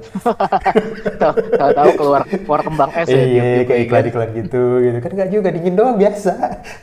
Tahu- 1.21 1.41
Tahu-tahu 1.53 1.91
keluar 1.97 2.23
keluar 2.25 2.61
kembang 2.61 2.91
es 2.93 3.09
ya. 3.09 3.17
Iya 3.17 3.25
tiup-tiup 3.25 3.67
kayak 3.67 3.81
ya, 3.81 3.85
iklan-iklan 3.85 4.29
gitu 4.35 4.63
gitu 4.81 4.99
kan 5.01 5.11
enggak 5.13 5.29
juga 5.31 5.49
dingin 5.51 5.75
doang 5.75 5.97
biasa. 5.97 6.33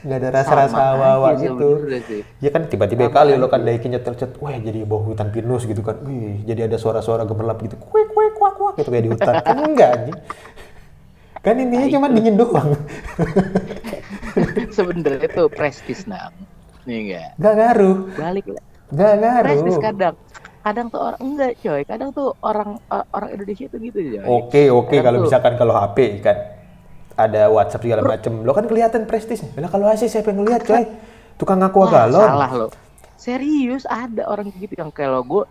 Nggak 0.02 0.18
ada 0.20 0.30
rasa-rasa 0.32 0.78
hawa-hawa 0.94 1.30
gitu. 1.38 1.68
sebenarnya 1.82 2.02
sih. 2.06 2.22
Ya 2.42 2.50
kan 2.50 2.62
tiba-tiba 2.66 3.06
kali 3.10 3.34
lo 3.36 3.48
kan 3.48 3.62
Daikin 3.62 3.94
nyetel 3.94 4.14
cet, 4.14 4.38
wah 4.38 4.54
jadi 4.54 4.80
bau 4.82 5.02
hutan 5.02 5.30
pinus 5.30 5.66
gitu 5.66 5.82
kan. 5.82 6.02
Wih, 6.02 6.42
jadi 6.44 6.66
ada 6.66 6.78
suara-suara 6.78 7.24
gemerlap 7.24 7.62
gitu. 7.62 7.78
Kuek 7.78 8.10
kuek 8.10 8.32
kuak 8.34 8.54
kuak 8.58 8.74
gitu 8.78 8.90
kayak 8.90 9.04
di 9.06 9.12
hutan. 9.14 9.34
Kan 9.40 9.58
enggak 9.62 9.90
anjing. 9.94 10.18
Kan 11.44 11.60
intinya 11.60 11.88
cuma 11.92 12.08
dingin 12.08 12.40
doang. 12.40 12.72
Sebenarnya 14.78 15.28
tuh 15.28 15.52
prestis 15.52 16.08
nang. 16.08 16.32
Nih 16.88 16.98
enggak. 17.04 17.30
Enggak 17.36 17.54
ngaruh. 17.60 17.98
Balik 18.16 18.46
lah. 18.48 18.64
Enggak 18.90 19.14
ngaruh. 19.20 19.44
Prestis 19.44 19.78
kadang. 19.78 20.16
Kadang 20.64 20.88
tuh 20.88 21.00
orang 21.04 21.20
enggak 21.20 21.52
coy. 21.60 21.82
Kadang 21.84 22.10
tuh 22.16 22.28
orang 22.40 22.70
uh, 22.88 23.06
orang 23.12 23.30
Indonesia 23.36 23.68
tuh 23.68 23.80
gitu 23.84 24.00
coy. 24.00 24.24
Oke 24.24 24.62
oke 24.72 24.96
kalau 25.04 25.18
tuh- 25.20 25.26
misalkan 25.28 25.54
kalau 25.60 25.76
HP 25.76 25.98
kan 26.24 26.38
ada 27.14 27.52
WhatsApp 27.52 27.84
segala 27.86 28.02
macem, 28.08 28.34
lo 28.42 28.52
kan 28.56 28.66
kelihatan 28.66 29.06
prestis. 29.06 29.44
Lah 29.54 29.70
kalau 29.70 29.86
AC 29.86 30.08
siapa 30.08 30.32
yang 30.32 30.48
ngeliat 30.48 30.64
coy? 30.64 30.88
Tukang 31.36 31.60
ngaku 31.60 31.92
galon. 31.92 32.24
salah 32.24 32.52
lo. 32.56 32.68
Serius 33.20 33.84
ada 33.86 34.26
orang 34.26 34.48
kayak 34.48 34.64
gitu 34.64 34.74
yang 34.80 34.90
kalau 34.90 35.22
gue 35.22 35.44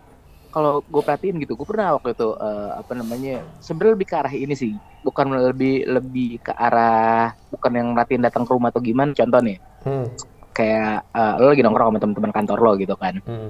kalau 0.53 0.85
gue 0.85 1.01
perhatiin 1.01 1.41
gitu, 1.41 1.57
gue 1.57 1.65
pernah 1.65 1.97
waktu 1.97 2.13
itu 2.13 2.29
eh, 2.37 2.69
apa 2.77 2.93
namanya 2.93 3.41
sebenarnya 3.57 3.93
lebih 3.97 4.07
ke 4.07 4.15
arah 4.21 4.33
ini 4.37 4.53
sih, 4.53 4.77
bukan 5.01 5.33
lebih 5.33 5.89
lebih 5.89 6.37
ke 6.45 6.53
arah 6.53 7.33
bukan 7.49 7.71
yang 7.73 7.87
merhatiin 7.97 8.21
datang 8.21 8.45
ke 8.45 8.53
rumah 8.53 8.69
atau 8.69 8.77
gimana. 8.85 9.17
Contoh 9.17 9.41
nih, 9.41 9.57
Hmm, 9.83 10.07
kayak 10.55 11.09
eh, 11.11 11.33
lo 11.41 11.51
lagi 11.51 11.65
nongkrong 11.65 11.89
sama 11.91 11.99
teman-teman 11.99 12.31
kantor 12.31 12.57
lo 12.61 12.71
gitu 12.77 12.95
kan, 12.95 13.17
hmm. 13.19 13.49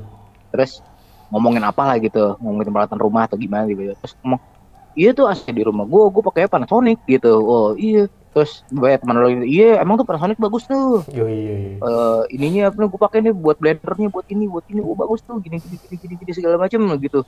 terus 0.50 0.81
ngomongin 1.29 1.62
apa 1.62 1.83
lah 1.86 2.00
gitu, 2.01 2.39
ngomongin 2.41 2.72
peralatan 2.72 2.98
rumah 2.98 3.27
atau 3.27 3.38
gimana 3.38 3.67
gitu, 3.69 3.93
terus 4.00 4.15
ngomong 4.24 4.41
iya 4.98 5.13
tuh 5.13 5.29
AC 5.29 5.45
di 5.50 5.62
rumah 5.62 5.86
gue, 5.86 6.03
gue 6.10 6.24
pakai 6.25 6.50
Panasonic 6.50 7.03
gitu, 7.05 7.38
oh 7.43 7.77
iya, 7.77 8.10
terus 8.34 8.66
banyak 8.74 9.00
teman 9.06 9.16
lo 9.22 9.30
iya 9.46 9.78
emang 9.78 9.96
tuh 9.96 10.10
Panasonic 10.10 10.42
bagus 10.42 10.66
tuh, 10.66 11.06
Yo 11.13 11.30
iya 11.30 11.54
iya. 11.54 11.78
eh 11.78 12.22
ininya 12.34 12.74
apa 12.74 12.82
gue 12.82 13.00
pakai 13.00 13.22
nih 13.22 13.34
buat 13.34 13.62
blendernya 13.62 14.10
buat 14.10 14.25
ini 14.25 14.50
buat 14.50 14.66
ini 14.74 14.82
oh 14.82 14.98
bagus 14.98 15.22
tuh 15.22 15.38
gini 15.38 15.62
gini 15.62 15.78
gini 15.78 15.96
gini, 16.02 16.13
gini 16.18 16.32
segala 16.34 16.58
macam 16.58 16.82
gitu. 16.98 17.22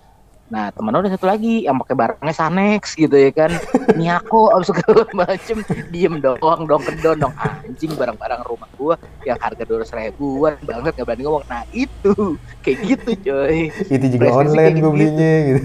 Nah 0.45 0.69
teman 0.69 0.93
lo 0.93 1.01
ada 1.01 1.09
satu 1.09 1.25
lagi 1.25 1.65
yang 1.65 1.81
pakai 1.81 1.97
barangnya 1.97 2.33
Sanex 2.33 2.93
gitu 2.93 3.17
ya 3.17 3.33
kan. 3.33 3.49
Miyako 3.97 4.53
apa 4.53 4.61
segala 4.61 5.01
macem. 5.13 5.65
Diem 5.89 6.21
doang 6.21 6.69
dong 6.69 6.85
kedon 6.85 7.17
dong. 7.17 7.33
Anjing 7.33 7.97
barang-barang 7.97 8.45
rumah 8.45 8.69
gua 8.77 8.93
yang 9.25 9.41
harga 9.41 9.65
dua 9.65 9.81
ribuan 9.81 10.53
banget 10.61 11.01
nggak 11.01 11.05
berani 11.05 11.23
ngomong. 11.25 11.45
Nah 11.49 11.65
itu 11.73 12.37
kayak 12.61 12.77
gitu 12.81 13.09
coy. 13.25 13.73
Itu 13.89 14.05
juga 14.05 14.25
Prestasi 14.29 14.41
online 14.45 14.73
gue 14.77 14.81
gitu. 14.81 14.89
belinya 14.93 15.33
gitu. 15.49 15.61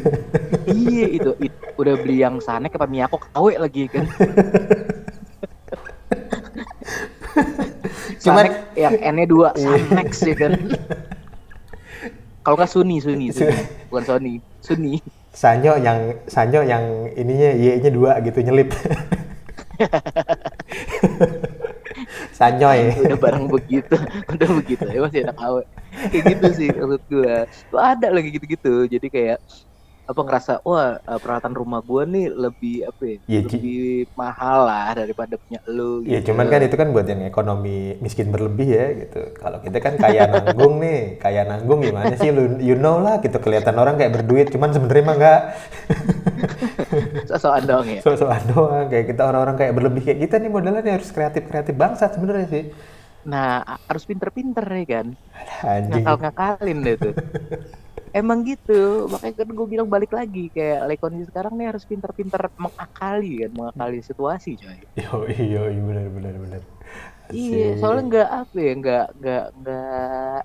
iya 0.73 1.07
itu, 1.13 1.31
it- 1.45 1.61
udah 1.77 1.95
beli 2.01 2.21
yang 2.21 2.41
Sanex 2.41 2.73
apa 2.77 2.89
Miyako 2.89 3.17
KW 3.33 3.57
lagi 3.57 3.89
kan 3.89 4.05
Cuman- 8.25 8.47
Sanex 8.51 8.55
yang 8.77 8.95
N-nya 9.15 9.27
dua 9.27 9.49
Sanex 9.55 10.11
ya 10.23 10.35
kan. 10.37 10.53
Kalau 12.45 12.57
nggak 12.57 12.71
Suni 12.73 12.97
Suni 12.99 13.29
Suni. 13.37 13.61
Bukan 13.93 14.05
Sony 14.05 14.33
Suni. 14.61 14.95
Sanyo 15.31 15.79
yang 15.79 16.19
Sanyo 16.27 16.67
yang 16.67 17.07
ininya 17.15 17.55
Y-nya 17.55 17.91
dua 17.95 18.19
gitu 18.19 18.43
nyelip. 18.43 18.75
Sanyoy. 22.35 22.95
udah 22.99 23.19
barang 23.19 23.47
begitu 23.47 23.95
udah 24.27 24.49
begitu. 24.59 24.85
Ya 24.89 25.01
masih 25.05 25.21
ada 25.27 25.35
KW 25.37 25.57
kayak 26.11 26.25
gitu 26.35 26.47
sih 26.57 26.69
menurut 26.75 27.03
gua. 27.07 27.47
Tuh 27.71 27.81
ada 27.81 28.09
lagi 28.11 28.29
gitu-gitu. 28.35 28.89
Jadi 28.91 29.07
kayak 29.07 29.39
apa 30.11 30.21
ngerasa 30.21 30.53
wah 30.63 30.99
eh, 30.99 31.19
peralatan 31.19 31.55
rumah 31.55 31.79
gua 31.81 32.03
nih 32.05 32.27
lebih 32.29 32.83
apa 32.85 33.03
ya 33.07 33.17
Iya, 33.25 33.41
Ci. 33.47 33.57
lebih 33.57 33.79
mahal 34.13 34.59
lah 34.67 34.89
daripada 34.93 35.35
punya 35.37 35.61
lu 35.67 36.03
Ya 36.03 36.19
gitu. 36.19 36.35
cuman 36.35 36.47
kan 36.47 36.61
itu 36.61 36.75
kan 36.75 36.89
buat 36.91 37.07
yang 37.07 37.23
ekonomi 37.23 37.95
miskin 37.99 38.29
berlebih 38.29 38.69
ya 38.69 38.87
gitu. 38.99 39.21
Kalau 39.35 39.59
kita 39.59 39.79
kan 39.79 39.95
kaya 39.95 40.27
nanggung 40.33 40.79
nih, 40.79 40.99
kaya 41.17 41.47
nanggung 41.47 41.81
gimana 41.81 42.13
sih 42.15 42.29
lu 42.29 42.59
you 42.59 42.75
know 42.75 42.99
lah 42.99 43.23
gitu 43.23 43.39
kelihatan 43.39 43.75
orang 43.75 43.95
kayak 43.95 44.13
berduit 44.13 44.51
cuman 44.51 44.71
sebenarnya 44.71 45.05
mah 45.05 45.17
enggak. 45.17 45.41
sosokan 47.31 47.63
dong 47.65 47.87
ya 47.87 48.01
So-soan 48.03 48.43
doang 48.51 48.87
kayak 48.89 49.07
kita 49.09 49.23
orang-orang 49.23 49.57
kayak 49.57 49.73
berlebih 49.77 50.03
kayak 50.03 50.21
kita 50.21 50.35
nih 50.39 50.51
modelnya 50.51 50.83
harus 50.91 51.11
kreatif-kreatif 51.11 51.75
bangsat 51.75 52.17
sebenarnya 52.17 52.49
sih. 52.49 52.65
nah 53.21 53.61
harus 53.85 54.09
pinter-pinter 54.09 54.65
ya 54.65 54.87
kan 54.89 55.07
Anjing. 55.61 55.93
ngakal-ngakalin 56.01 56.79
deh 56.81 56.97
tuh 56.97 57.13
emang 58.11 58.43
gitu 58.43 59.07
makanya 59.07 59.35
kan 59.43 59.49
gue 59.49 59.67
bilang 59.71 59.87
balik 59.87 60.11
lagi 60.11 60.51
kayak 60.51 60.91
like 60.91 60.99
kondisi 60.99 61.31
sekarang 61.31 61.55
nih 61.55 61.71
harus 61.71 61.87
pinter-pinter 61.87 62.43
mengakali 62.59 63.47
kan 63.47 63.53
mengakali 63.55 63.99
situasi 64.03 64.59
coy 64.59 64.79
Yo 64.99 65.27
iyo 65.31 65.63
benar 65.87 66.07
benar 66.11 66.35
benar. 66.37 66.63
Iya, 67.31 67.79
soalnya 67.79 68.03
nggak 68.11 68.29
apa 68.43 68.57
ya, 68.59 68.73
nggak 68.75 69.07
nggak 69.23 69.45
nggak 69.63 70.41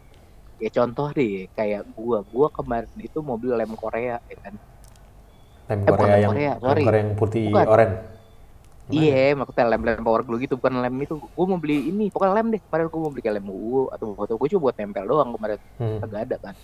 ya 0.61 0.69
contoh 0.71 1.07
deh 1.11 1.49
kayak 1.57 1.81
gua, 1.91 2.21
gua 2.29 2.47
kemarin 2.53 2.93
itu 3.01 3.19
mobil 3.25 3.51
lem 3.57 3.73
Korea, 3.73 4.21
ya 4.21 4.37
kan? 4.45 4.53
lem 5.65 5.79
eh, 5.81 5.89
Korea 5.97 6.13
lem 6.13 6.21
yang 6.21 6.31
Korea, 6.31 6.53
lem 6.53 6.61
sorry. 6.61 6.83
Korea 6.85 7.01
yang 7.01 7.13
putih 7.17 7.45
Bukan. 7.49 7.65
oranye. 7.65 7.97
Iya, 8.93 9.33
maksudnya 9.33 9.65
lem 9.65 9.81
lem 9.81 10.01
power 10.05 10.21
glue 10.21 10.37
gitu, 10.45 10.61
bukan 10.61 10.77
lem 10.77 10.95
itu. 11.01 11.17
Gua 11.17 11.45
mau 11.49 11.57
beli 11.57 11.89
ini, 11.89 12.13
pokoknya 12.13 12.33
lem 12.37 12.47
deh. 12.53 12.61
Kemarin 12.69 12.85
gua 12.93 13.01
mau 13.01 13.11
beli 13.11 13.21
kayak 13.25 13.35
lem 13.41 13.47
UU 13.49 13.81
atau 13.89 14.05
foto 14.13 14.33
gua 14.37 14.47
cuma 14.53 14.61
buat 14.69 14.75
nempel 14.77 15.05
doang 15.09 15.29
kemarin, 15.33 15.59
Hmm. 15.81 15.97
kagak 16.05 16.21
ada 16.29 16.37
kan. 16.37 16.55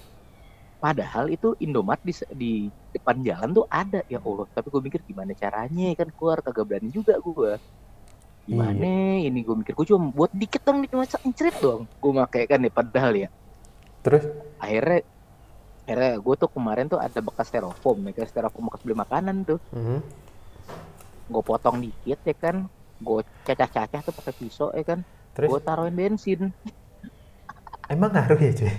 Padahal 0.82 1.30
itu 1.30 1.54
Indomaret 1.62 2.02
di, 2.02 2.14
di 2.34 2.52
depan 2.90 3.22
jalan 3.22 3.54
tuh 3.54 3.66
ada 3.70 4.02
ya 4.10 4.18
Allah. 4.18 4.50
Tapi 4.50 4.68
gue 4.74 4.82
mikir 4.82 5.00
gimana 5.06 5.38
caranya 5.38 5.94
kan 5.94 6.10
keluar 6.10 6.42
kagak 6.42 6.66
berani 6.66 6.90
juga 6.90 7.22
gua. 7.22 7.62
Gimana 8.50 9.22
ini 9.22 9.46
gue 9.46 9.56
mikir 9.62 9.78
gue 9.78 9.86
cuma 9.86 10.10
buat 10.10 10.34
dikit 10.34 10.66
dong 10.66 10.82
cuma 10.90 11.06
cerit 11.06 11.54
doang. 11.62 11.86
Gue 12.02 12.12
pakai 12.18 12.50
kan 12.50 12.66
ya 12.66 12.72
padahal 12.74 13.14
ya. 13.14 13.30
Terus 14.02 14.26
akhirnya 14.58 15.06
akhirnya 15.86 16.14
gue 16.24 16.36
tuh 16.38 16.50
kemarin 16.50 16.86
tuh 16.88 17.04
ada 17.04 17.20
bekas 17.20 17.50
styrofoam 17.50 18.00
ya 18.08 18.14
kan 18.16 18.26
styrofoam 18.30 18.70
bekas 18.70 18.82
beli 18.86 18.96
makanan 18.96 19.36
tuh 19.44 19.60
mhm. 19.76 20.00
gue 21.28 21.44
potong 21.44 21.84
dikit 21.84 22.20
ya 22.24 22.36
kan 22.38 22.56
gue 23.02 23.20
cacah-cacah 23.44 24.00
tuh 24.00 24.14
pakai 24.14 24.34
pisau 24.40 24.70
ya 24.72 24.86
kan 24.86 25.04
terus 25.34 25.52
gue 25.52 25.60
taruhin 25.60 25.92
bensin 25.92 26.54
emang 27.92 28.10
ngaruh 28.10 28.40
ya 28.40 28.52
cuy? 28.56 28.72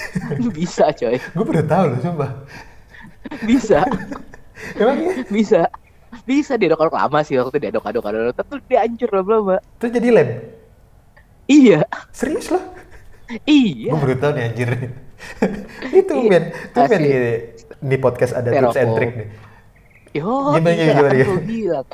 bisa 0.56 0.88
coy 0.90 1.16
Gue 1.20 1.44
baru 1.44 1.62
tahu 1.62 1.84
loh 1.86 1.98
sumpah. 2.00 2.30
bisa 3.42 3.84
Emang 4.80 4.96
iya? 4.98 5.12
bisa 5.28 5.60
bisa 6.24 6.54
diaduk-aduk 6.54 6.94
lama 6.94 7.20
sih 7.20 7.36
waktu 7.36 7.58
diaduk-aduk 7.60 8.00
aduk 8.00 8.32
tapi 8.32 8.62
dia 8.64 8.80
hancur 8.82 9.10
lama-lama 9.12 9.56
Terus 9.76 9.92
jadi 9.92 10.08
lem. 10.10 10.30
iya 11.44 11.80
Serius 12.10 12.48
loh? 12.48 12.64
iya 13.44 13.92
Gue 13.92 14.00
baru 14.00 14.14
tahu 14.16 14.30
nih 14.32 14.44
anjir. 14.46 14.70
itu 16.00 16.12
Iya. 16.14 16.28
men, 16.28 16.44
itu 16.52 16.80
men 16.82 17.00
di, 17.00 17.12
di 17.82 17.96
podcast 17.96 18.32
ada 18.32 18.48
tips 18.48 18.76
and 18.76 18.92
trick 18.94 19.12
nih. 19.14 19.28
yo 20.14 20.54
Gimana, 20.54 20.70
iya 20.70 20.84
gimana, 20.90 21.12
gimana? 21.12 21.40
bilang 21.42 21.86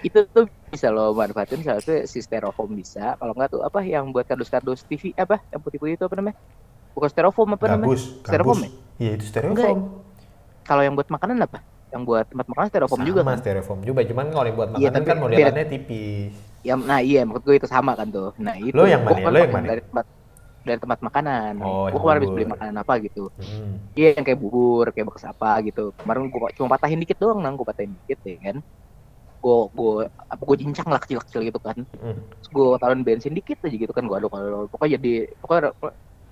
itu 0.00 0.18
tuh 0.26 0.46
bisa 0.72 0.88
lo 0.88 1.12
manfaatin 1.12 1.60
salah 1.60 1.84
satu 1.84 1.92
si 2.08 2.18
styrofoam 2.24 2.72
bisa 2.72 3.12
kalau 3.20 3.32
nggak 3.36 3.48
tuh 3.52 3.60
apa 3.60 3.80
yang 3.84 4.08
buat 4.08 4.24
kardus-kardus 4.24 4.88
TV 4.88 5.12
apa 5.14 5.36
yang 5.52 5.60
putih-putih 5.60 5.94
itu 6.00 6.04
apa 6.08 6.16
namanya 6.16 6.36
bukan 6.96 7.08
styrofoam 7.12 7.50
apa 7.56 7.66
namanya 7.72 7.88
Gabus, 7.92 8.02
Styrofoam 8.24 8.58
gabus. 8.58 8.64
ya? 8.64 8.70
Iya 9.02 9.10
itu 9.16 9.24
styrofoam. 9.28 9.52
Enggak, 9.56 9.74
kalau 10.64 10.82
yang 10.86 10.94
buat 10.96 11.08
makanan 11.12 11.36
apa 11.44 11.58
yang 11.92 12.02
buat 12.08 12.24
tempat 12.24 12.46
makanan 12.48 12.68
styrofoam 12.72 13.00
Sama 13.00 13.08
juga 13.08 13.20
kan 13.20 13.36
styrofoam 13.36 13.80
juga, 13.84 14.00
cuman 14.08 14.26
kalau 14.32 14.46
yang 14.48 14.56
buat 14.56 14.70
Iya, 14.72 14.76
makanan 14.88 14.92
tapi 14.96 15.04
kan 15.04 15.16
modelannya 15.20 15.64
tipis. 15.68 16.34
ya 16.62 16.74
nah 16.78 17.00
iya 17.02 17.20
maksud 17.26 17.42
gue 17.42 17.56
itu 17.58 17.68
sama 17.68 17.92
kan 17.98 18.08
tuh 18.08 18.32
nah 18.38 18.54
itu 18.56 18.72
Lo 18.78 18.84
yang 18.86 19.02
mana? 19.04 19.18
kan 19.18 19.32
Lo 19.34 19.38
yang 19.44 19.52
mana? 19.52 19.66
dari 19.76 19.82
tempat 19.82 20.06
dari 20.62 20.78
tempat 20.78 20.98
makanan 21.02 21.52
Oh, 21.58 21.90
gue 21.90 21.98
kemarin 22.00 22.18
habis 22.22 22.30
beli 22.32 22.46
makanan 22.48 22.74
apa 22.80 22.92
gitu 23.02 23.20
Hmm. 23.36 23.74
iya 23.98 24.08
yang 24.16 24.24
kayak 24.24 24.38
bubur 24.40 24.86
kayak 24.94 25.06
bekas 25.10 25.26
apa 25.26 25.58
gitu 25.66 25.90
kemarin 26.00 26.30
gue 26.30 26.38
cuma 26.56 26.68
patahin 26.70 26.98
dikit 27.02 27.18
doang 27.18 27.42
nang 27.42 27.58
gue 27.58 27.66
patahin 27.66 27.92
dikit 27.98 28.18
ya 28.24 28.36
kan 28.46 28.56
gue 29.42 29.58
gue 29.74 29.92
apa 30.06 30.42
gue 30.46 30.56
cincang 30.62 30.88
lah 30.88 31.00
kecil-kecil 31.02 31.40
gitu 31.50 31.58
kan. 31.58 31.76
Hmm. 31.98 32.18
Gue 32.54 32.78
taruhin 32.78 33.02
bensin 33.02 33.34
dikit 33.34 33.58
aja 33.66 33.74
gitu 33.74 33.90
kan 33.90 34.06
gue 34.06 34.16
aduk 34.16 34.30
aduk 34.30 34.70
pokoknya 34.70 35.02
jadi 35.02 35.12
pokoknya 35.42 35.74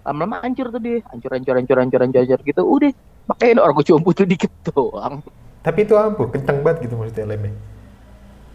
lama-lama 0.06 0.40
hancur 0.46 0.72
tuh 0.72 0.80
dia 0.80 1.02
hancur 1.10 1.30
hancur 1.34 1.54
hancur 1.58 1.76
hancur 1.82 2.00
hancur, 2.00 2.20
hancur 2.22 2.40
gitu. 2.46 2.62
Udah 2.62 2.90
pakein 3.34 3.58
orang 3.58 3.74
gue 3.74 3.86
cuma 3.90 4.00
butuh 4.00 4.26
dikit 4.26 4.52
doang. 4.70 5.20
Tapi 5.60 5.84
itu 5.84 5.92
ampuh, 5.92 6.32
kenceng 6.32 6.64
banget 6.64 6.88
gitu 6.88 6.94
maksudnya 6.96 7.36
lemnya. 7.36 7.52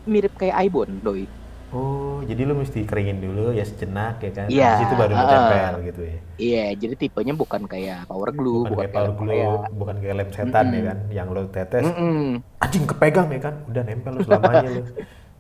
mirip 0.05 0.33
kayak 0.37 0.57
Aibon 0.61 1.01
doi. 1.01 1.25
Oh, 1.73 2.04
jadi 2.29 2.41
lu 2.49 2.53
mesti 2.61 2.79
keringin 2.89 3.17
dulu 3.25 3.41
ya 3.57 3.63
sejenak 3.69 4.15
ya 4.25 4.31
kan. 4.37 4.47
Iya, 4.47 4.65
Habis 4.65 4.79
itu 4.85 4.93
baru 5.01 5.13
lu 5.15 5.25
ah. 5.25 5.29
tempel 5.33 5.73
gitu 5.89 6.01
ya. 6.11 6.17
iya 6.35 6.59
jadi 6.75 6.95
tipenya 6.99 7.31
bukan 7.31 7.63
kayak 7.63 8.07
power 8.09 8.29
glue 8.35 8.67
Bukan, 8.67 8.71
bukan, 8.71 8.87
kayak 8.87 8.93
power 8.95 9.11
glue, 9.19 9.53
Korea. 9.55 9.71
bukan 9.79 9.95
kayak 10.03 10.15
lem 10.19 10.29
setan 10.35 10.65
ya 10.75 10.81
Mm-mm. 10.81 10.87
kan. 10.89 10.97
Yang 11.17 11.27
lu 11.35 11.41
tetes, 11.55 11.85
Mm-mm. 11.85 12.19
anjing 12.63 12.85
kepegang 12.89 13.27
ya 13.31 13.39
kan. 13.45 13.55
Udah 13.69 13.81
nempel 13.87 14.11
lu 14.17 14.21
selamanya 14.27 14.67
lu. 14.75 14.81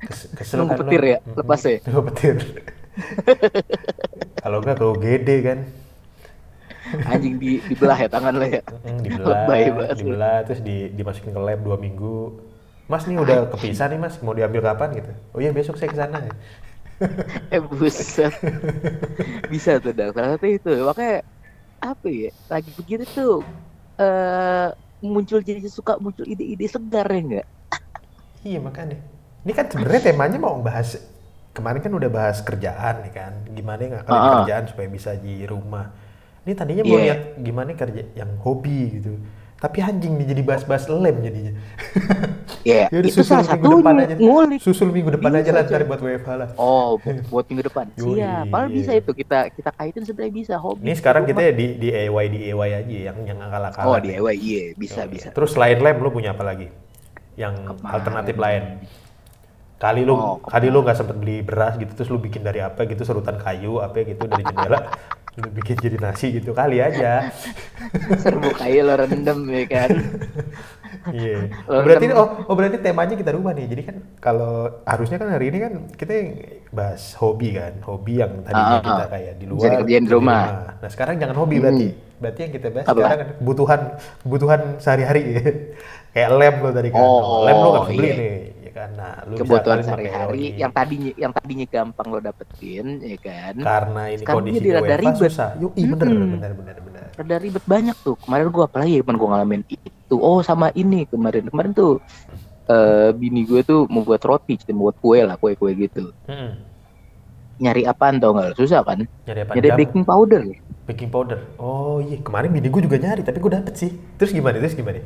Kes- 0.07 0.31
Kesel 0.37 0.61
Nunggu 0.61 0.69
kan 0.69 0.77
lu. 0.87 0.91
petir 0.91 1.01
ya, 1.03 1.17
Mm-mm. 1.19 1.35
lepas 1.39 1.61
ya? 1.67 1.77
Nunggu 1.85 2.01
petir. 2.11 2.35
Kalau 4.41 4.57
enggak 4.61 4.75
ke 4.79 4.85
UGD 4.85 5.29
kan. 5.43 5.59
Anjing 7.03 7.35
di 7.41 7.59
dibelah 7.65 7.97
ya 7.97 8.07
tangan 8.07 8.33
lo 8.37 8.45
ya. 8.45 8.61
Dibelah, 9.03 9.41
banget 9.75 9.97
lu. 10.05 10.13
dibelah 10.13 10.37
terus 10.45 10.61
di, 10.61 10.93
dimasukin 10.93 11.33
ke 11.33 11.41
lab 11.41 11.59
dua 11.65 11.77
minggu. 11.81 12.37
Mas 12.85 13.09
nih 13.09 13.17
udah 13.17 13.49
kepisah 13.49 13.89
nih 13.89 13.97
mas, 13.97 14.21
mau 14.21 14.37
diambil 14.37 14.61
kapan 14.61 14.89
gitu? 14.93 15.11
Oh 15.33 15.41
iya 15.41 15.49
besok 15.49 15.75
saya 15.75 15.89
ke 15.89 15.97
sana. 15.97 16.21
Eh 17.51 17.61
buset 17.61 18.31
bisa 19.51 19.77
tuh 19.77 19.91
dong 19.91 20.11
salah 20.11 20.35
satu 20.35 20.47
itu 20.47 20.71
makanya 20.81 21.17
apa 21.79 22.07
ya 22.07 22.31
lagi 22.47 22.69
begitu 22.73 23.03
tuh 23.05 23.37
eh 23.97 24.67
muncul 25.01 25.39
jadi 25.39 25.61
suka 25.67 25.99
muncul 25.99 26.25
ide-ide 26.25 26.65
segar 26.65 27.07
ya 27.07 27.21
enggak 27.21 27.47
Iya 28.45 28.61
makanya. 28.61 29.01
Ini 29.41 29.57
kan 29.57 29.65
sebenarnya 29.65 30.13
temanya 30.13 30.37
mau 30.37 30.61
bahas 30.61 31.01
kemarin 31.49 31.81
kan 31.81 31.89
udah 31.89 32.13
bahas 32.13 32.45
kerjaan 32.45 33.01
nih 33.01 33.09
kan. 33.09 33.33
Gimana 33.49 33.81
ngakalin 33.81 34.21
Ah. 34.21 34.33
kerjaan 34.45 34.63
supaya 34.69 34.85
bisa 34.85 35.17
di 35.17 35.49
rumah. 35.49 35.89
Ini 36.45 36.53
tadinya 36.53 36.85
mau 36.85 36.93
Iya. 36.93 37.05
lihat 37.09 37.19
gimana 37.41 37.73
kerja 37.73 38.05
yang 38.13 38.37
hobi 38.45 39.01
gitu. 39.01 39.17
Tapi 39.65 39.81
anjing 39.81 40.13
nih 40.13 40.27
jadi 40.29 40.41
bahas-bahas 40.43 40.85
lem 40.85 41.17
jadinya. 41.19 41.53
ya 42.61 42.85
Yaudah, 42.93 43.09
itu 43.09 43.21
salah 43.21 43.41
minggu 43.47 43.81
depan 43.81 43.93
satunya 43.95 44.05
aja. 44.05 44.15
ngulik 44.19 44.59
Susul 44.61 44.89
minggu 44.89 45.09
depan 45.11 45.29
Bisa 45.31 45.41
aja 45.41 45.51
lah 45.51 45.63
cari 45.65 45.83
buat 45.83 45.99
WFH 45.99 46.29
lah. 46.31 46.49
oh 46.55 46.89
bu- 46.97 47.25
buat 47.33 47.45
minggu 47.47 47.63
depan 47.65 47.85
padahal 47.89 48.13
iya. 48.13 48.69
bisa 48.69 48.91
itu 48.93 49.11
kita 49.11 49.39
kita 49.49 49.69
kaitin 49.73 50.03
sebenarnya 50.03 50.33
bisa 50.35 50.55
hobi 50.55 50.81
Ini 50.81 50.93
sekarang 50.93 51.25
kita 51.25 51.49
di 51.51 51.65
di 51.75 51.89
EY 51.89 52.25
di 52.27 52.39
EY 52.45 52.71
aja 52.75 52.97
yang 53.07 53.17
yang 53.23 53.39
akal-akalan. 53.39 53.85
oh 53.87 53.97
di 53.97 54.09
EW 54.13 54.27
iya 54.29 54.63
bisa 54.75 55.01
bisa 55.05 55.33
Terus 55.33 55.49
selain 55.51 55.77
lem 55.77 55.97
lu 55.97 56.09
punya 56.09 56.31
apa 56.31 56.43
lagi? 56.43 56.69
Yang 57.33 57.53
Kemarin. 57.65 57.89
alternatif 57.91 58.35
lain? 58.37 58.63
Kali 59.85 60.01
lu 60.01 60.13
Oh, 60.15 60.41
kali 60.41 60.67
lu 60.67 60.81
nggak 60.81 60.97
sempet 60.97 61.13
beli 61.15 61.45
beras 61.45 61.77
gitu 61.77 61.93
terus 61.93 62.09
lu 62.09 62.17
bikin 62.17 62.41
dari 62.41 62.57
apa 62.59 62.81
gitu 62.83 63.05
serutan 63.05 63.37
kayu 63.37 63.77
apa 63.77 64.01
gitu 64.01 64.25
dari 64.25 64.41
jendela 64.41 64.79
lu 65.35 65.51
bikin 65.51 65.75
jadi 65.77 65.97
nasi 65.99 66.31
gitu 66.33 66.51
kali 66.51 66.79
aja. 66.79 67.29
serbu 68.23 68.49
kayu 68.55 68.81
lo 68.81 68.95
rendem 68.95 69.39
ya 69.45 69.63
kan 69.67 69.89
Iya. 71.05 71.53
Lo 71.67 71.85
berarti 71.85 72.05
kan- 72.09 72.17
oh, 72.17 72.27
oh 72.49 72.55
berarti 72.55 72.77
temanya 72.81 73.13
kita 73.13 73.29
rubah 73.29 73.53
nih. 73.53 73.67
Jadi 73.67 73.81
kan 73.83 73.95
kalau 74.17 74.53
harusnya 74.83 75.21
kan 75.21 75.29
hari 75.29 75.53
ini 75.53 75.57
kan 75.61 75.73
kita 75.93 76.13
bahas 76.71 77.13
hobi 77.15 77.53
kan, 77.53 77.77
hobi 77.85 78.13
yang 78.17 78.41
tadinya 78.41 78.65
Ah, 78.65 78.81
ah, 78.81 78.81
kita 78.81 79.03
ah. 79.03 79.09
kayak 79.11 79.33
di 79.37 79.45
luar 79.45 79.69
dikerjain 79.69 80.01
di 80.01 80.11
rumah. 80.11 80.43
Nah 80.81 80.89
sekarang 80.89 81.21
jangan 81.21 81.37
hobi 81.37 81.61
berarti. 81.61 81.87
Berarti 82.15 82.39
yang 82.41 82.53
kita 82.53 82.67
bahas 82.73 82.85
Apa? 82.87 82.95
sekarang 82.95 83.17
kan 83.19 83.29
kebutuhan 83.37 83.79
kebutuhan 84.23 84.59
sehari-hari. 84.81 85.21
kayak 86.15 86.29
lem 86.31 86.55
lo 86.57 86.69
tadi 86.71 86.89
kan. 86.89 87.03
Oh, 87.03 87.43
lem 87.43 87.55
lo 87.55 87.67
nggak 87.69 87.85
beli 87.91 87.99
iya. 88.01 88.15
nih, 88.15 88.35
Nah, 88.75 89.23
lu 89.23 89.39
kebutuhan 89.39 89.79
sehari-hari 89.79 90.59
yang 90.59 90.67
tadinya 90.67 91.11
yang 91.15 91.31
tadinya 91.31 91.63
gampang 91.63 92.07
lo 92.11 92.19
dapetin 92.19 92.99
ya 92.99 93.15
kan 93.23 93.55
karena 93.55 94.01
ini 94.11 94.19
sekarang 94.19 94.35
kondisi 94.43 94.57
jadi 94.59 94.69
rada 94.75 94.95
ribet. 94.99 95.15
susah. 95.31 95.49
Yuk, 95.63 95.71
bener, 95.79 96.07
Mm-mm. 96.11 96.31
bener, 96.35 96.51
bener, 96.51 96.75
bener. 96.83 97.03
rada 97.15 97.35
ribet 97.39 97.63
banyak 97.63 97.95
tuh 98.03 98.19
kemarin 98.19 98.51
gua 98.51 98.67
apalagi 98.67 98.99
ya 98.99 99.03
gua 99.07 99.27
ngalamin 99.31 99.63
itu 99.71 100.15
oh 100.19 100.43
sama 100.43 100.75
ini 100.75 101.07
kemarin 101.07 101.47
kemarin 101.47 101.71
tuh 101.71 102.03
eh 102.67 103.15
bini 103.15 103.47
gue 103.47 103.61
tuh 103.63 103.87
mau 103.87 104.01
buat 104.03 104.19
roti 104.25 104.59
jadi 104.59 104.75
mau 104.75 104.89
buat 104.91 104.97
kue 104.99 105.23
lah 105.23 105.39
kue 105.39 105.55
kue 105.55 105.71
gitu 105.77 106.11
Mm-mm. 106.27 106.59
nyari 107.63 107.87
apaan 107.87 108.19
tau 108.19 108.35
nggak 108.35 108.59
susah 108.59 108.83
kan 108.83 109.07
Nyari 109.29 109.39
apa? 109.45 109.51
nyari 109.55 109.69
Jam? 109.71 109.77
baking 109.79 110.03
powder 110.03 110.41
Baking 110.85 111.09
powder. 111.09 111.41
Oh 111.57 111.97
iya, 111.97 112.21
kemarin 112.21 112.53
bini 112.53 112.69
gue 112.69 112.77
juga 112.85 113.01
nyari, 113.01 113.25
tapi 113.25 113.41
gue 113.41 113.49
dapet 113.49 113.73
sih. 113.73 113.89
Terus 114.21 114.29
gimana? 114.29 114.61
Terus 114.61 114.77
gimana? 114.77 115.01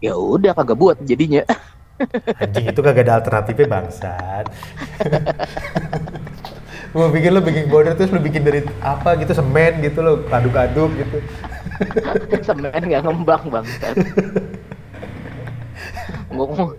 ya 0.00 0.16
udah 0.16 0.56
kagak 0.56 0.78
buat 0.78 0.96
jadinya 1.02 1.42
Anjing 2.40 2.64
itu 2.72 2.80
kagak 2.80 3.04
ada 3.06 3.14
alternatifnya 3.20 3.66
bangsat. 3.68 4.46
Mau 6.96 7.06
bikin 7.06 7.30
lo 7.30 7.40
baking 7.44 7.70
powder 7.70 7.94
terus 7.94 8.10
lo 8.10 8.18
bikin 8.18 8.42
dari 8.42 8.66
apa 8.82 9.14
gitu 9.20 9.30
semen 9.30 9.78
gitu 9.78 10.02
lo 10.02 10.26
aduk-aduk 10.26 10.90
gitu. 10.98 11.22
semen 12.48 12.82
nggak 12.82 13.02
ngembang 13.06 13.46
bang 13.46 13.66
ngomong 16.30 16.78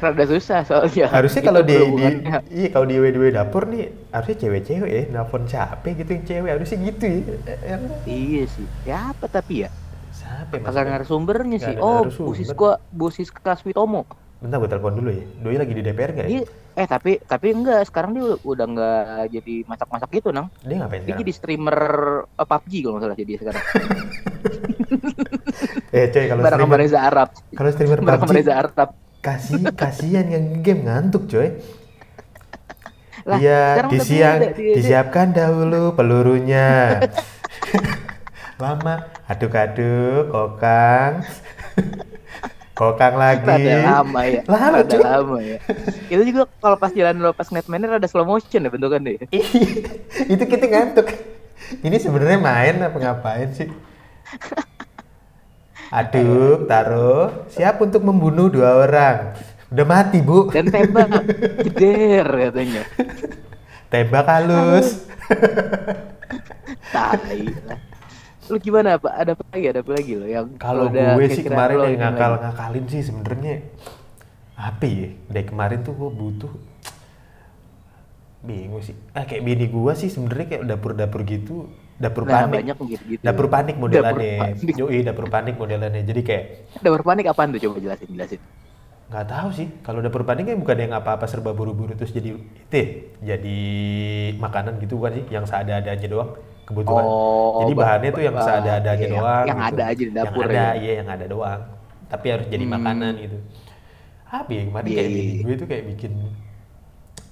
rada 0.00 0.24
susah 0.24 0.64
soalnya. 0.64 1.12
Harusnya 1.12 1.42
kalau 1.44 1.60
di, 1.60 1.76
di 1.76 2.08
iya 2.48 2.68
kalau 2.72 2.88
di 2.88 2.96
WDW 2.96 3.36
dapur 3.36 3.68
nih 3.68 3.92
harusnya 4.08 4.48
cewek-cewek 4.48 4.90
ya 4.90 5.02
nelfon 5.12 5.44
capek 5.44 5.92
gitu 6.00 6.10
yang 6.16 6.24
cewek 6.24 6.50
harusnya 6.56 6.78
gitu 6.88 7.04
ya. 7.04 7.20
Yang 7.76 7.82
iya 8.08 8.42
sih. 8.48 8.66
Siapa 8.88 9.24
tapi 9.28 9.68
ya? 9.68 9.70
Siapa 10.10 10.52
ya, 10.56 10.60
kagak 10.64 10.84
narasumbernya 10.88 11.58
sih. 11.60 11.76
oh 11.76 12.08
busis 12.08 12.48
gua 12.56 12.80
busis 12.90 13.28
Kaswitomo 13.28 14.08
Bentar 14.40 14.56
gue 14.56 14.68
telepon 14.68 14.92
dulu 14.94 15.10
ya. 15.10 15.24
Doi 15.36 15.54
lagi 15.54 15.70
di 15.70 15.82
DPR 15.82 16.10
gak 16.10 16.24
ya? 16.24 16.30
Dia, 16.30 16.42
eh 16.74 16.86
tapi 16.86 17.20
tapi 17.20 17.46
enggak 17.50 17.84
sekarang 17.84 18.10
dia 18.10 18.24
udah- 18.40 18.64
enggak 18.66 19.04
jadi 19.28 19.54
masak-masak 19.64 20.08
gitu 20.12 20.28
nang 20.30 20.48
Dia 20.62 20.76
ngapain 20.78 20.98
dia 20.98 21.06
sekarang? 21.06 21.20
jadi 21.20 21.32
streamer 21.34 21.78
eh, 22.24 22.46
PUBG 22.46 22.72
kalau 22.78 22.92
nggak 22.92 23.04
salah 23.04 23.18
jadi 23.18 23.32
sekarang 23.36 23.64
Eh 25.90 26.06
coy 26.08 26.24
kalau 26.24 26.40
bareng 26.40 26.56
sama 26.56 26.64
streamer 26.64 26.78
Reza 26.80 27.00
Arab 27.02 27.28
kalau 27.52 27.70
streamer 27.70 27.98
bareng 27.98 28.08
sama 28.14 28.24
PUBG 28.24 28.36
Reza 28.38 28.54
Arab 28.56 28.88
kasih 29.20 29.62
kasihan 29.74 30.26
yang 30.26 30.44
game 30.60 30.82
ngantuk 30.82 31.28
coy. 31.28 31.52
Lah, 33.20 33.36
Iya, 33.36 33.84
dia- 33.84 34.00
dia- 34.00 34.56
disiapkan 34.72 35.28
dahulu 35.30 35.92
pelurunya. 35.92 36.96
Lama, 38.62 38.94
aduk-aduk, 39.26 40.32
kokang. 40.32 41.20
kokang 42.80 43.14
lagi. 43.20 43.44
rada 43.44 43.76
lama 44.00 44.20
ya 44.24 44.40
Lama, 44.48 44.80
rada 44.80 44.96
lama 44.96 45.36
ya 45.44 45.58
itu 46.08 46.22
juga 46.32 46.48
kalau 46.64 46.76
pas 46.80 46.88
jalan 46.96 47.20
lo 47.20 47.36
pas 47.36 47.44
ngeliat 47.52 47.68
mainnya 47.68 47.92
rada 48.00 48.08
slow 48.08 48.24
motion 48.24 48.64
ya 48.64 48.70
bentukannya 48.72 49.20
itu 50.32 50.44
kita 50.48 50.64
ngantuk. 50.64 51.12
Ini 51.84 51.96
sebenarnya 52.00 52.40
main 52.40 52.74
apa 52.82 52.96
ngapain 52.98 53.52
sih? 53.54 53.68
Aduk, 55.90 56.66
taruh, 56.70 57.46
siap 57.52 57.82
untuk 57.82 58.00
membunuh 58.02 58.46
dua 58.50 58.86
orang. 58.86 59.34
Udah 59.70 59.86
mati, 59.86 60.18
Bu. 60.18 60.50
dan 60.50 60.66
tembak 60.66 61.10
jeder 61.62 62.26
katanya 62.26 62.82
Tembak 63.86 64.26
halus. 64.26 65.06
tai 66.94 67.46
lah. 67.66 67.89
Lu 68.50 68.58
gimana 68.58 68.98
pak 68.98 69.12
ada 69.14 69.32
apa 69.38 69.44
lagi 69.54 69.66
ada 69.70 69.80
apa 69.80 69.92
lagi 69.94 70.12
lo 70.18 70.26
yang 70.26 70.46
Kalau 70.58 70.84
gue 70.90 71.24
sih 71.30 71.44
kemarin 71.46 71.78
yang 71.86 71.96
ngakal 72.02 72.30
lagi? 72.34 72.42
ngakalin 72.42 72.84
sih 72.90 73.00
sebenarnya 73.06 73.54
apa 74.58 74.84
ya? 74.84 75.08
Dari 75.30 75.46
kemarin 75.48 75.78
tuh 75.80 75.94
gue 75.96 76.10
butuh 76.12 76.52
bingung 78.40 78.80
sih. 78.80 78.96
Ah 79.12 79.24
kayak 79.28 79.42
bini 79.44 79.66
gue 79.68 79.92
sih 79.96 80.08
sebenarnya 80.08 80.46
kayak 80.48 80.62
dapur-dapur 80.64 81.20
gitu, 81.28 81.68
dapur 81.96 82.24
nah 82.24 82.44
panik. 82.48 82.64
banyak 82.64 82.76
gitu 82.88 83.04
gitu 83.16 83.22
Dapur 83.24 83.46
panik 83.48 83.76
modelannya. 83.76 84.56
Yoi, 84.76 84.98
dapur 85.04 85.26
panik 85.28 85.54
modelannya. 85.56 86.02
Jadi 86.04 86.20
kayak 86.24 86.44
dapur 86.80 87.02
panik 87.04 87.24
apaan 87.28 87.52
tuh 87.52 87.60
coba 87.68 87.76
jelasin 87.80 88.08
jelasin 88.12 88.40
nggak 89.10 89.26
tahu 89.26 89.48
sih. 89.50 89.68
Kalau 89.82 90.00
dapur 90.00 90.22
panik 90.22 90.46
kan 90.46 90.56
bukan 90.56 90.76
yang 90.86 90.92
apa-apa 90.94 91.26
serba 91.26 91.50
buru-buru 91.50 91.98
terus 91.98 92.14
jadi 92.14 92.30
itu 92.30 92.74
ya, 92.78 92.86
jadi 93.34 93.58
makanan 94.38 94.78
gitu 94.80 95.02
bukan 95.02 95.18
sih? 95.20 95.24
Yang 95.34 95.50
seadanya 95.50 96.08
doang 96.08 96.30
kebutuhan. 96.70 97.04
Oh, 97.04 97.60
jadi 97.60 97.72
ba- 97.74 97.82
bahannya 97.82 98.10
tuh 98.10 98.22
yang 98.22 98.36
ba- 98.36 98.46
seadanya 98.46 98.92
iya, 98.94 99.08
doang. 99.10 99.44
yang 99.44 99.58
gitu. 99.58 99.68
ada 99.68 99.82
aja 99.84 100.02
di 100.02 100.12
dapur 100.12 100.40
Yang 100.40 100.50
ada, 100.50 100.62
ya. 100.62 100.70
iya 100.76 100.92
yang 100.96 101.08
ada 101.10 101.24
doang. 101.26 101.60
Tapi 102.06 102.26
harus 102.26 102.46
jadi 102.46 102.64
Hmm. 102.64 102.72
makanan 102.72 103.12
gitu. 103.18 103.38
Apa 104.24 104.48
ya 104.48 104.62
kemarin 104.64 104.86
Iya, 104.86 104.94
kayak 104.96 105.04
iya, 105.04 105.16
bini 105.16 105.32
iya. 105.32 105.42
gue 105.42 105.54
tuh 105.56 105.66
kayak 105.66 105.84
bikin 105.88 106.12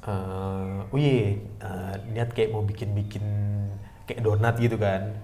eh 0.03 0.75
oh 0.89 0.99
iya, 0.99 1.21
eh, 1.61 1.95
niat 2.09 2.31
kayak 2.33 2.51
mau 2.51 2.63
bikin-bikin 2.63 3.25
kayak 4.05 4.21
donat 4.21 4.55
gitu 4.57 4.77
kan. 4.77 5.15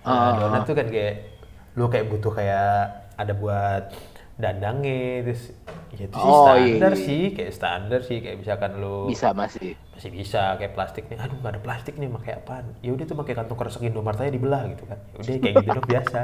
Nah, 0.00 0.10
Ah. 0.10 0.32
donat 0.38 0.62
tuh 0.64 0.74
kan 0.74 0.86
kayak 0.86 1.14
lu 1.74 1.86
kayak 1.86 2.06
butuh 2.08 2.32
kayak 2.32 2.88
ada 3.14 3.32
buat 3.32 3.84
dandangnya 4.34 5.22
terus 5.22 5.42
ya 5.94 6.10
itu 6.10 6.16
sih 6.16 6.26
Oh, 6.26 6.58
iya, 6.58 6.74
standar 6.74 6.92
iya. 6.92 7.04
sih 7.06 7.22
kayak 7.30 7.52
standar 7.54 8.00
sih 8.02 8.18
kayak 8.18 8.36
misalkan 8.42 8.70
lu 8.82 9.06
bisa 9.06 9.30
masih. 9.30 9.78
Masih 9.94 10.10
bisa 10.10 10.58
kayak 10.58 10.72
plastik 10.74 11.06
nih. 11.06 11.18
Aduh 11.22 11.38
nggak 11.38 11.52
ada 11.54 11.62
plastik 11.62 11.94
nih 11.94 12.10
pakai 12.10 12.32
apaan? 12.36 12.66
Ya 12.82 12.90
udah 12.90 13.04
tuh 13.04 13.14
pakai 13.14 13.34
kantong 13.34 13.54
kresek 13.54 13.86
Indomart 13.86 14.18
aja 14.18 14.28
dibelah 14.28 14.66
gitu 14.66 14.84
kan. 14.84 14.98
Ya 15.14 15.18
udah 15.22 15.34
kayak 15.38 15.54
gitu 15.62 15.70
dong 15.70 15.86
biasa. 15.86 16.20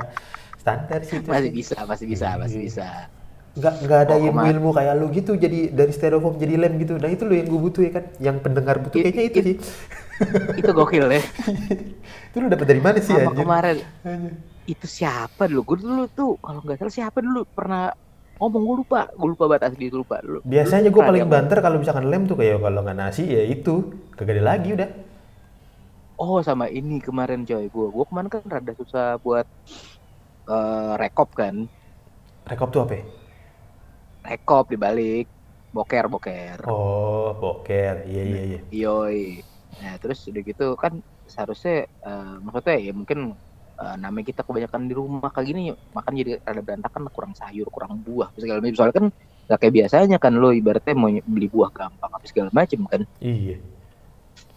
Standar 0.58 1.00
sih 1.06 1.16
itu 1.18 1.28
masih 1.30 1.42
sih. 1.46 1.52
bisa 1.54 1.76
masih 1.86 2.06
bisa 2.06 2.26
masih 2.36 2.58
Iya. 2.58 2.66
bisa. 2.66 2.86
Nggak 3.50 3.74
nggak 3.82 3.98
ada 4.00 4.14
Oh, 4.14 4.18
kemar- 4.18 4.30
ilmu-ilmu 4.50 4.70
kayak 4.74 4.94
lu 4.94 5.06
gitu 5.10 5.32
jadi 5.34 5.58
dari 5.70 5.92
styrofoam 5.94 6.34
jadi 6.34 6.54
lem 6.58 6.72
gitu. 6.78 6.98
Nah 6.98 7.10
itu 7.10 7.22
lo 7.22 7.34
yang 7.34 7.46
gue 7.46 7.60
butuh 7.62 7.82
ya 7.82 7.92
kan. 7.94 8.04
Yang 8.18 8.36
pendengar 8.42 8.76
butuh 8.82 8.98
kayaknya 8.98 9.24
itu 9.30 9.38
sih. 9.42 9.56
itu 10.52 10.70
gokil 10.70 11.06
ya 11.08 11.22
itu 12.28 12.36
lu 12.36 12.46
dapet 12.52 12.66
dari 12.68 12.82
mana 12.84 12.98
sih 13.00 13.16
sama 13.16 13.32
anjir? 13.32 13.40
kemarin. 13.40 13.76
Anjir. 14.04 14.34
Itu 14.70 14.86
siapa 14.86 15.50
dulu? 15.50 15.74
Gue 15.74 15.78
dulu 15.82 16.04
tuh 16.14 16.38
kalau 16.38 16.62
nggak 16.62 16.78
salah 16.78 16.94
siapa 16.94 17.18
dulu? 17.18 17.42
Pernah 17.50 17.90
ngomong 18.38 18.62
gue 18.62 18.76
lupa. 18.86 19.00
Gue 19.18 19.28
lupa 19.34 19.44
batas 19.50 19.74
asli 19.74 19.90
lupa 19.90 20.22
dulu. 20.22 20.38
Biasanya 20.46 20.88
gue 20.94 21.02
paling 21.02 21.26
banter 21.26 21.58
kalau 21.58 21.76
misalkan 21.82 22.06
lem 22.06 22.30
tuh 22.30 22.38
kayak 22.38 22.62
kalau 22.62 22.80
nggak 22.86 22.98
nasi 22.98 23.26
ya 23.26 23.42
itu. 23.42 23.90
Kagak 24.14 24.38
ada 24.38 24.44
lagi 24.54 24.68
udah. 24.78 24.90
Oh 26.20 26.38
sama 26.46 26.70
ini 26.70 27.02
kemarin 27.02 27.42
coy. 27.42 27.66
Gue 27.66 27.86
gue 27.90 28.04
kemarin 28.06 28.28
kan 28.30 28.42
rada 28.46 28.72
susah 28.78 29.18
buat 29.18 29.46
eh, 30.46 30.92
rekop 31.02 31.34
kan. 31.34 31.66
Rekop 32.46 32.70
tuh 32.70 32.86
apa 32.86 32.94
ya? 32.94 33.04
rekop 34.24 34.68
dibalik. 34.68 35.26
Boker 35.70 36.10
boker. 36.10 36.58
Oh 36.66 37.30
boker. 37.38 38.02
Iya 38.06 38.22
iya 38.26 38.40
iya. 38.42 38.60
Yoi. 38.74 39.42
Nah 39.78 39.94
terus 40.02 40.26
udah 40.26 40.42
gitu 40.42 40.66
kan 40.74 40.98
seharusnya 41.30 41.86
eh, 41.86 42.34
maksudnya 42.42 42.76
ya 42.78 42.92
mungkin 42.94 43.38
eh, 43.80 43.96
namanya 43.96 44.26
kita 44.30 44.40
kebanyakan 44.44 44.80
di 44.86 44.94
rumah 44.94 45.30
kayak 45.32 45.46
gini 45.48 45.62
makan 45.96 46.12
jadi 46.12 46.30
ada 46.44 46.60
berantakan 46.60 47.02
kurang 47.10 47.32
sayur 47.34 47.66
kurang 47.72 48.00
buah 48.04 48.30
segala 48.36 48.60
macam. 48.60 48.76
Soalnya 48.76 48.96
kan 48.96 49.06
gak 49.50 49.58
kayak 49.66 49.74
biasanya 49.82 50.16
kan 50.22 50.32
lo 50.38 50.54
ibaratnya 50.54 50.94
mau 50.94 51.10
beli 51.10 51.48
buah 51.50 51.70
gampang 51.74 52.10
apa 52.14 52.26
segala 52.28 52.50
macam 52.54 52.80
kan. 52.86 53.02
Iya. 53.18 53.58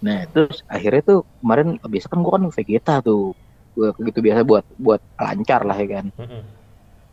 nah 0.04 0.28
terus 0.28 0.60
akhirnya 0.68 1.02
tuh 1.04 1.20
kemarin 1.40 1.80
biasa 1.80 2.12
kan 2.12 2.20
gua 2.20 2.36
kan 2.36 2.44
vegeta 2.52 3.00
tuh 3.00 3.32
gue 3.74 3.90
gitu 4.06 4.20
biasa 4.22 4.46
buat 4.46 4.66
buat 4.78 5.02
lancar 5.18 5.66
lah 5.66 5.78
ya 5.82 5.88
kan. 6.00 6.06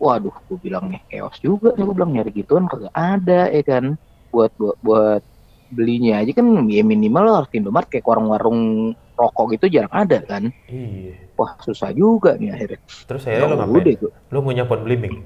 Waduh 0.01 0.35
gue 0.49 0.59
bilang 0.61 0.93
nih 0.93 1.01
chaos 1.09 1.37
juga 1.41 1.73
nih 1.77 1.85
gue 1.89 1.95
bilang 1.97 2.13
nyari 2.13 2.31
gituan 2.37 2.69
kagak 2.69 2.93
ada 2.93 3.49
ya 3.49 3.63
kan. 3.65 3.97
Buat 4.29 4.53
buat 4.61 4.77
buat 4.85 5.23
belinya 5.71 6.21
aja 6.21 6.35
kan 6.35 6.47
ya 6.69 6.83
minimal 6.83 7.23
lo 7.25 7.33
harus 7.41 7.51
Indomaret 7.55 7.89
kayak 7.89 8.05
warung-warung 8.05 8.93
rokok 9.17 9.47
gitu 9.57 9.67
jarang 9.73 9.95
ada 9.95 10.19
kan. 10.25 10.53
Iya. 10.69 11.30
Wah 11.41 11.57
susah 11.59 11.89
juga 11.91 12.37
nih 12.37 12.53
akhirnya. 12.53 12.81
Terus 13.09 13.21
saya 13.25 13.41
lo 13.41 13.57
Ya 13.57 13.57
ngapain? 13.57 13.97
gua. 13.97 14.13
Lo 14.29 14.39
punya 14.41 14.65
phone 14.65 14.85
bliming? 14.85 15.17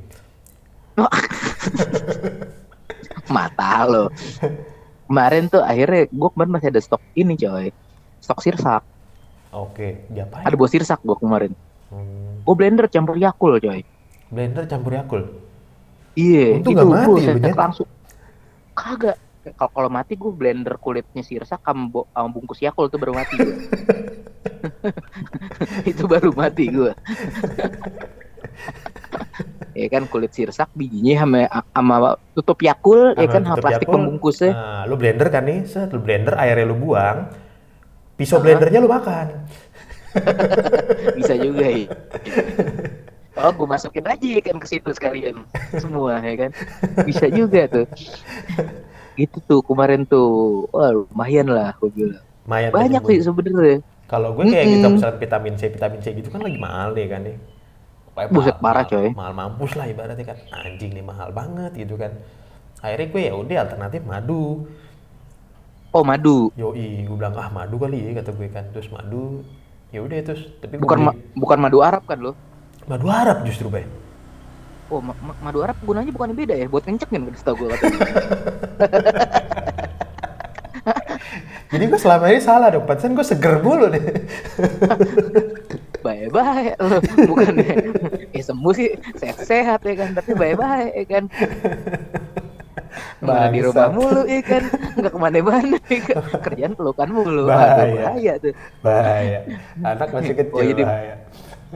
mata 3.27 3.83
lo 3.83 4.05
kemarin 5.05 5.49
tuh 5.49 5.59
akhirnya 5.61 6.07
gue 6.07 6.29
kemarin 6.31 6.53
masih 6.53 6.69
ada 6.71 6.81
stok 6.81 7.03
ini 7.13 7.35
coy. 7.35 7.75
Stok 8.21 8.41
sirsak. 8.41 8.83
Oke, 9.51 10.07
diapain? 10.09 10.43
ada 10.43 10.55
buah 10.55 10.67
sirsak 10.67 10.99
gue 11.01 11.15
kemarin. 11.15 11.53
Hmm, 11.89 12.41
gue 12.41 12.55
blender 12.55 12.87
campur 12.87 13.15
yakul 13.15 13.59
coy. 13.59 13.83
Blender 14.27 14.65
campur 14.65 14.91
Yakult. 14.91 15.27
iya 16.15 16.59
itu 16.59 16.69
nggak 16.69 16.87
mati 16.87 17.07
gue 17.23 17.39
Jan. 17.39 17.55
langsung. 17.55 17.89
Kagak 18.73 19.19
kalau 19.53 19.71
kalau 19.77 19.91
mati 19.93 20.17
gue 20.17 20.33
blender 20.33 20.81
kulitnya 20.81 21.21
sirsak 21.21 21.61
sama, 21.61 21.85
bo- 21.93 22.09
sama 22.09 22.29
bungkus 22.33 22.65
yakul 22.65 22.89
tuh 22.89 22.97
baru 22.97 23.13
mati. 23.13 23.37
Itu 25.91 26.09
baru 26.09 26.33
mati 26.33 26.73
gue 26.73 26.93
ya 29.75 29.87
kan 29.91 30.07
kulit 30.07 30.31
sirsak 30.31 30.71
bijinya 30.73 31.27
sama 31.27 31.39
sama 31.75 31.97
tutup 32.33 32.63
yakul 32.63 33.13
ya 33.19 33.27
kan 33.27 33.43
sama 33.43 33.59
plastik 33.59 33.87
Yakult. 33.91 33.95
pembungkusnya. 33.99 34.51
Nah, 34.55 34.83
lo 34.87 34.95
blender 34.95 35.29
kan 35.35 35.43
nih, 35.45 35.67
set 35.67 35.91
lo 35.91 35.99
blender, 35.99 36.39
airnya 36.39 36.71
lo 36.71 36.79
buang, 36.79 37.27
pisau 38.15 38.39
Aha. 38.39 38.45
blendernya 38.47 38.79
lo 38.79 38.89
makan. 38.89 39.27
bisa 41.19 41.35
juga 41.35 41.67
ya 41.67 41.91
oh 43.35 43.51
gue 43.51 43.67
masukin 43.67 44.07
aja 44.07 44.31
kan 44.47 44.57
ke 44.63 44.67
situ 44.71 44.91
sekalian. 44.95 45.43
Semua 45.83 46.23
ya 46.23 46.47
kan? 46.47 46.51
Bisa 47.03 47.27
juga 47.27 47.67
tuh 47.67 47.87
gitu 49.21 49.37
tuh 49.49 49.61
kemarin 49.69 50.01
tuh 50.11 50.25
wah 50.75 50.91
lumayan 50.97 51.47
lah 51.57 51.67
gue 51.81 51.89
bilang 51.99 52.25
Lumayan 52.45 52.75
banyak 52.75 53.03
kan, 53.05 53.05
sih 53.09 53.19
sebenarnya 53.27 53.77
Kalau 54.11 54.37
gue 54.37 54.47
kayak 54.53 54.67
Mm-mm. 54.67 54.81
gitu 54.81 54.87
misalnya 54.93 55.17
vitamin 55.17 55.55
C, 55.57 55.63
vitamin 55.73 56.01
C 56.05 56.07
gitu 56.13 56.29
kan 56.35 56.41
lagi 56.45 56.59
mahal 56.61 56.93
deh 56.97 57.07
kan 57.09 57.21
nih. 57.25 57.37
Pokoknya 58.07 58.31
Buset, 58.33 58.57
parah, 58.61 58.85
coy. 58.91 59.09
Mahal 59.17 59.33
mampus 59.39 59.73
lah 59.79 59.87
ibaratnya 59.93 60.27
kan. 60.31 60.39
Anjing 60.53 60.93
nih 60.97 61.05
mahal 61.07 61.31
banget 61.39 61.73
gitu 61.83 61.95
kan. 62.03 62.13
Akhirnya 62.85 63.07
gue 63.13 63.23
ya 63.31 63.35
udah 63.43 63.57
alternatif 63.65 64.03
madu. 64.07 64.69
oh 65.93 66.05
madu 66.05 66.53
Yoi, 66.61 66.87
gue 67.07 67.17
bilang 67.21 67.35
ah 67.43 67.49
madu 67.57 67.77
kali 67.83 67.99
ya 68.07 68.11
kata 68.19 68.31
gue 68.39 68.49
kan. 68.57 68.65
Terus 68.73 68.89
madu 68.95 69.43
ya 69.95 69.99
udah 70.07 70.19
terus 70.27 70.43
tapi 70.63 70.77
bukan 70.83 70.99
beli 70.99 71.07
ma- 71.07 71.19
bukan 71.43 71.59
madu 71.63 71.79
Arab 71.89 72.03
kan 72.11 72.19
lo 72.25 72.33
madu 72.89 73.09
Arab 73.09 73.45
justru 73.49 73.69
bay. 73.73 73.85
Oh 74.91 75.01
ma- 75.01 75.17
ma- 75.21 75.39
madu 75.41 75.65
Arab 75.65 75.77
gunanya 75.81 76.13
bukan 76.13 76.33
beda 76.33 76.55
ya? 76.55 76.67
Buat 76.69 76.85
ngencekin 76.89 77.29
kan 77.29 77.35
setahu 77.37 77.57
gue 77.65 77.69
katanya. 77.73 78.01
Jadi 81.75 81.85
gue 81.91 81.99
selama 81.99 82.31
ini 82.31 82.39
salah 82.39 82.71
dong, 82.71 82.87
pantesan 82.87 83.19
gue 83.19 83.27
seger 83.27 83.59
mulu 83.59 83.91
nih. 83.91 84.03
lo 86.79 87.01
bukan 87.27 87.55
ya. 87.59 87.75
Ya 88.31 88.43
sembuh 88.45 88.73
sih. 88.77 88.95
Sehat-sehat 89.19 89.81
ya 89.83 89.95
kan 89.99 90.11
tapi 90.15 90.37
baik-baik 90.37 90.93
ya 90.95 91.05
kan. 91.09 91.25
Malah 93.25 93.49
di 93.51 93.61
rumah 93.65 93.89
mulu 93.91 94.23
ya 94.29 94.41
kan. 94.45 94.63
Nggak 95.01 95.13
ke 95.13 95.19
mana-mana 95.19 95.77
ya 95.89 96.01
kan. 96.05 96.23
Kerjaan 96.47 96.73
pelukan 96.77 97.09
mulu. 97.11 97.49
Bahaya. 97.49 98.13
Bahaya 98.13 98.33
tuh. 98.39 98.53
Bahaya. 98.85 99.39
Anak 99.83 100.09
masih 100.13 100.35
kecil 100.37 100.55
Oh, 100.55 100.63
jadi- 100.63 100.87
bahaya. 100.87 101.15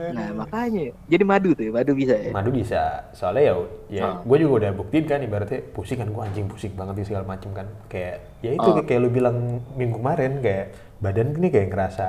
nah 0.17 0.29
makanya 0.33 0.95
jadi 1.05 1.23
madu 1.27 1.49
tuh 1.53 1.63
ya 1.67 1.71
madu 1.75 1.91
bisa 1.93 2.15
ya 2.15 2.31
Madu 2.31 2.49
bisa, 2.49 2.81
soalnya 3.11 3.43
ya, 3.49 3.53
ya 3.91 4.03
Oh. 4.07 4.15
gue 4.25 4.37
juga 4.43 4.53
udah 4.65 4.71
buktiin 4.79 5.05
kan 5.05 5.19
ibaratnya 5.19 5.59
pusing 5.75 5.99
kan 5.99 6.09
gue 6.09 6.21
anjing 6.23 6.47
pusing 6.47 6.73
banget 6.73 7.03
sih 7.03 7.05
segala 7.11 7.25
macem 7.27 7.49
kan 7.51 7.67
kayak 7.91 8.23
ya 8.39 8.51
itu 8.55 8.63
Oh. 8.63 8.75
kayak, 8.79 8.87
kayak 8.87 9.01
lu 9.03 9.09
bilang 9.11 9.37
minggu 9.75 9.97
kemarin 9.99 10.31
kayak 10.39 10.65
badan 10.99 11.35
ini 11.35 11.47
kayak 11.51 11.67
ngerasa 11.71 12.05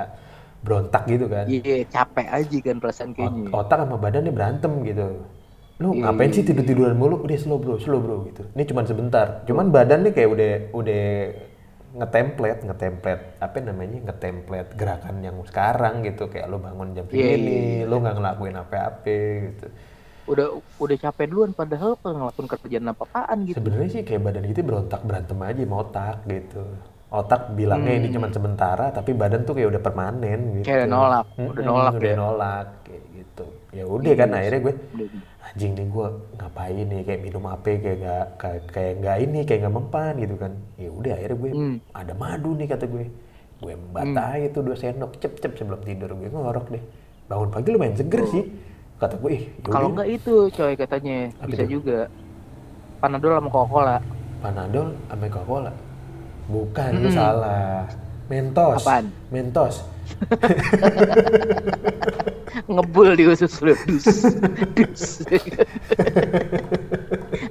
berontak 0.61 1.03
gitu 1.09 1.25
kan, 1.25 1.49
iya 1.49 1.81
capek 1.89 2.27
aja 2.29 2.57
kan 2.61 2.77
perasaan 2.77 3.09
Ot- 3.11 3.17
kayaknya 3.17 3.49
otak 3.49 3.77
sama 3.81 3.97
badannya 3.97 4.29
berantem 4.29 4.71
gitu. 4.85 5.07
Lu 5.81 5.97
Iya, 5.97 6.13
ngapain 6.13 6.29
sih 6.29 6.45
tidur 6.45 6.61
tiduran 6.61 6.93
mulu? 6.93 7.25
Udah 7.25 7.33
slow 7.41 7.57
bro, 7.57 7.81
slow 7.81 7.97
bro 7.97 8.29
gitu. 8.29 8.45
Ini 8.53 8.69
cuma 8.69 8.85
sebentar, 8.85 9.41
cuman 9.49 9.73
badannya 9.73 10.13
kayak 10.13 10.29
udah 10.29 10.51
udah 10.77 11.03
ngetemplate, 11.99 12.59
ngetemplate 12.67 13.23
apa 13.45 13.57
namanya 13.67 13.97
ngetemplate 14.07 14.69
gerakan 14.79 15.15
yang 15.27 15.37
sekarang 15.49 15.93
gitu 16.07 16.23
kayak 16.31 16.47
lu 16.51 16.57
bangun 16.65 16.89
jam 16.97 17.05
Iya, 17.13 17.25
segini, 17.25 17.51
iya, 17.51 17.61
lu 17.89 17.95
nggak 18.01 18.15
ngelakuin 18.17 18.55
apa-apa 18.63 19.15
gitu. 19.47 19.65
udah 20.31 20.47
udah 20.83 20.97
capek 21.03 21.25
duluan 21.31 21.51
padahal 21.59 21.91
kalau 22.01 22.15
ngelakuin 22.19 22.49
kerjaan 22.53 22.85
apa-apaan 22.93 23.39
gitu 23.49 23.61
Sebenarnya 23.61 23.89
sih 23.93 24.01
kayak 24.07 24.21
badan 24.25 24.45
kita 24.51 24.61
berontak 24.67 25.01
berantem 25.07 25.39
aja 25.49 25.61
sama 25.65 25.75
otak 25.85 26.15
gitu. 26.33 26.61
Otak 27.11 27.51
bilangnya 27.51 27.91
ini 27.91 28.07
cuma 28.07 28.31
sementara, 28.31 28.87
tapi 28.89 29.11
badan 29.11 29.43
tuh 29.43 29.51
kayak 29.51 29.75
udah 29.75 29.81
permanen 29.83 30.39
gitu. 30.55 30.63
Hmm. 30.63 30.67
Kayak 30.71 30.79
udah 30.79 30.89
nolak, 30.89 31.25
Mm-mm, 31.35 31.49
udah 31.51 31.63
nolak 31.67 31.93
udah 31.93 32.07
ya. 32.07 32.15
nolak 32.15 32.67
kayak 32.87 33.03
gitu. 33.11 33.45
Ya 33.71 33.83
udah 33.85 34.13
kan 34.15 34.27
Iya, 34.27 34.37
akhirnya 34.39 34.59
gue 34.61 34.73
Udah- 34.95 35.11
anjing 35.41 35.71
nih 35.75 35.87
gue 35.91 36.07
ngapain 36.39 36.85
nih 36.87 37.01
kayak 37.03 37.21
minum 37.21 37.43
apa 37.45 37.67
kayak 37.75 37.97
gak 37.99 38.25
kayak 38.39 38.61
kayak 38.71 38.93
nggak 38.97 39.17
ini 39.19 39.39
kayak 39.43 39.59
nggak 39.59 39.75
mempan 39.75 40.13
gitu 40.17 40.35
kan. 40.39 40.51
Ya 40.79 40.89
udah 40.89 41.11
akhirnya 41.11 41.37
gue 41.37 41.51
Hmm. 41.51 41.75
ada 41.91 42.13
madu 42.15 42.49
nih 42.55 42.67
kata 42.71 42.85
gue. 42.87 43.05
Gue 43.59 43.73
batai 43.91 44.39
itu 44.47 44.59
dua 44.63 44.73
sendok 44.73 45.11
cep 45.19 45.33
cep 45.37 45.51
sebelum 45.53 45.83
tidur 45.83 46.15
gue 46.15 46.31
ngorok 46.31 46.71
deh. 46.71 46.83
Bangun 47.27 47.51
pagi 47.51 47.69
lumayan 47.69 47.99
seger 47.99 48.23
sih. 48.25 48.43
Kata 48.95 49.19
gue, 49.19 49.31
ih 49.33 49.43
yaudah. 49.59 49.67
kalau 49.67 49.87
enggak 49.91 50.07
itu 50.07 50.33
coy 50.47 50.73
katanya 50.79 51.17
Apa 51.35 51.47
bisa 51.49 51.63
itu? 51.65 51.71
juga 51.75 52.07
panadol 52.97 53.33
sama 53.35 53.49
coca-cola 53.49 53.97
Panadol 54.39 54.87
sama 55.05 55.25
Coca-Cola. 55.27 55.71
Bukan, 56.51 56.91
lu 56.99 57.07
Mm-mm. 57.07 57.15
salah. 57.15 57.87
Mentos. 58.27 58.83
Apaan? 58.83 59.07
Mentos. 59.31 59.87
ngebul 62.67 63.15
di 63.15 63.23
usus 63.27 63.51
lu 63.63 63.75
dus 63.87 64.07
dus 64.75 65.03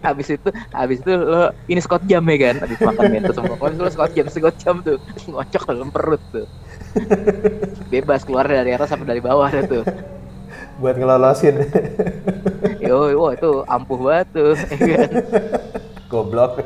habis 0.07 0.29
itu 0.29 0.49
habis 0.73 0.99
itu 1.01 1.13
lo 1.13 1.53
ini 1.69 1.81
Scott 1.81 2.05
jam 2.05 2.25
ya 2.29 2.37
kan 2.37 2.57
habis 2.61 2.79
makan 2.81 3.05
mentos 3.09 3.37
sama 3.37 3.57
coca 3.57 3.81
lo 3.81 3.89
Scott 3.89 4.13
jam 4.13 4.29
Scott 4.29 4.57
jam 4.61 4.85
tuh 4.85 5.01
ngocok 5.29 5.63
dalam 5.73 5.89
perut 5.89 6.21
tuh 6.33 6.47
bebas 7.89 8.29
keluar 8.29 8.45
dari 8.45 8.77
atas 8.77 8.93
sampai 8.93 9.09
dari 9.09 9.23
bawah 9.25 9.49
ada 9.49 9.65
tuh 9.65 9.85
Buat 10.81 10.97
ngelolosin. 10.97 11.61
yo 12.81 13.13
wah 13.21 13.37
itu 13.37 13.51
ampuh 13.69 14.01
banget 14.01 14.33
tuh 14.33 14.57
ya 14.81 14.97
kan? 14.97 15.11
Goblok. 16.09 16.65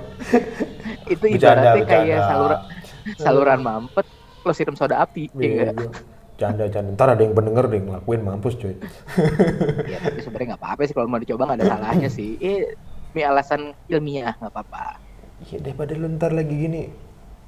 Itu 1.07 1.25
Bercanda, 1.27 1.73
ibaratnya 1.73 1.85
kayak 1.85 2.05
bercanda. 2.05 2.27
saluran 2.27 2.61
saluran 3.25 3.61
mampet 3.61 4.07
lo 4.41 4.53
siram 4.53 4.75
soda 4.75 4.97
api 4.99 5.29
ya 5.31 5.39
enggak 5.43 5.69
Bego. 5.75 5.89
Canda, 6.35 6.67
canda. 6.67 6.91
Ntar 6.93 7.09
ada 7.11 7.23
yang 7.23 7.31
pendenger 7.33 7.65
deh 7.65 7.81
ngelakuin 7.81 8.21
mampus 8.21 8.55
cuy. 8.55 8.75
ya 9.93 9.99
tapi 10.01 10.19
sebenarnya 10.19 10.47
nggak 10.51 10.61
apa-apa 10.61 10.81
sih 10.83 10.93
kalau 10.93 11.07
mau 11.07 11.17
dicoba 11.17 11.47
nggak 11.47 11.59
ada 11.59 11.69
salahnya 11.71 12.09
sih 12.09 12.35
eh 12.39 12.75
ini 13.11 13.23
alasan 13.23 13.61
ilmiah 13.87 14.35
nggak 14.35 14.51
apa-apa 14.51 14.99
Iya 15.43 15.61
daripada 15.61 15.93
lu 15.93 16.11
ntar 16.11 16.31
lagi 16.31 16.51
gini 16.51 16.83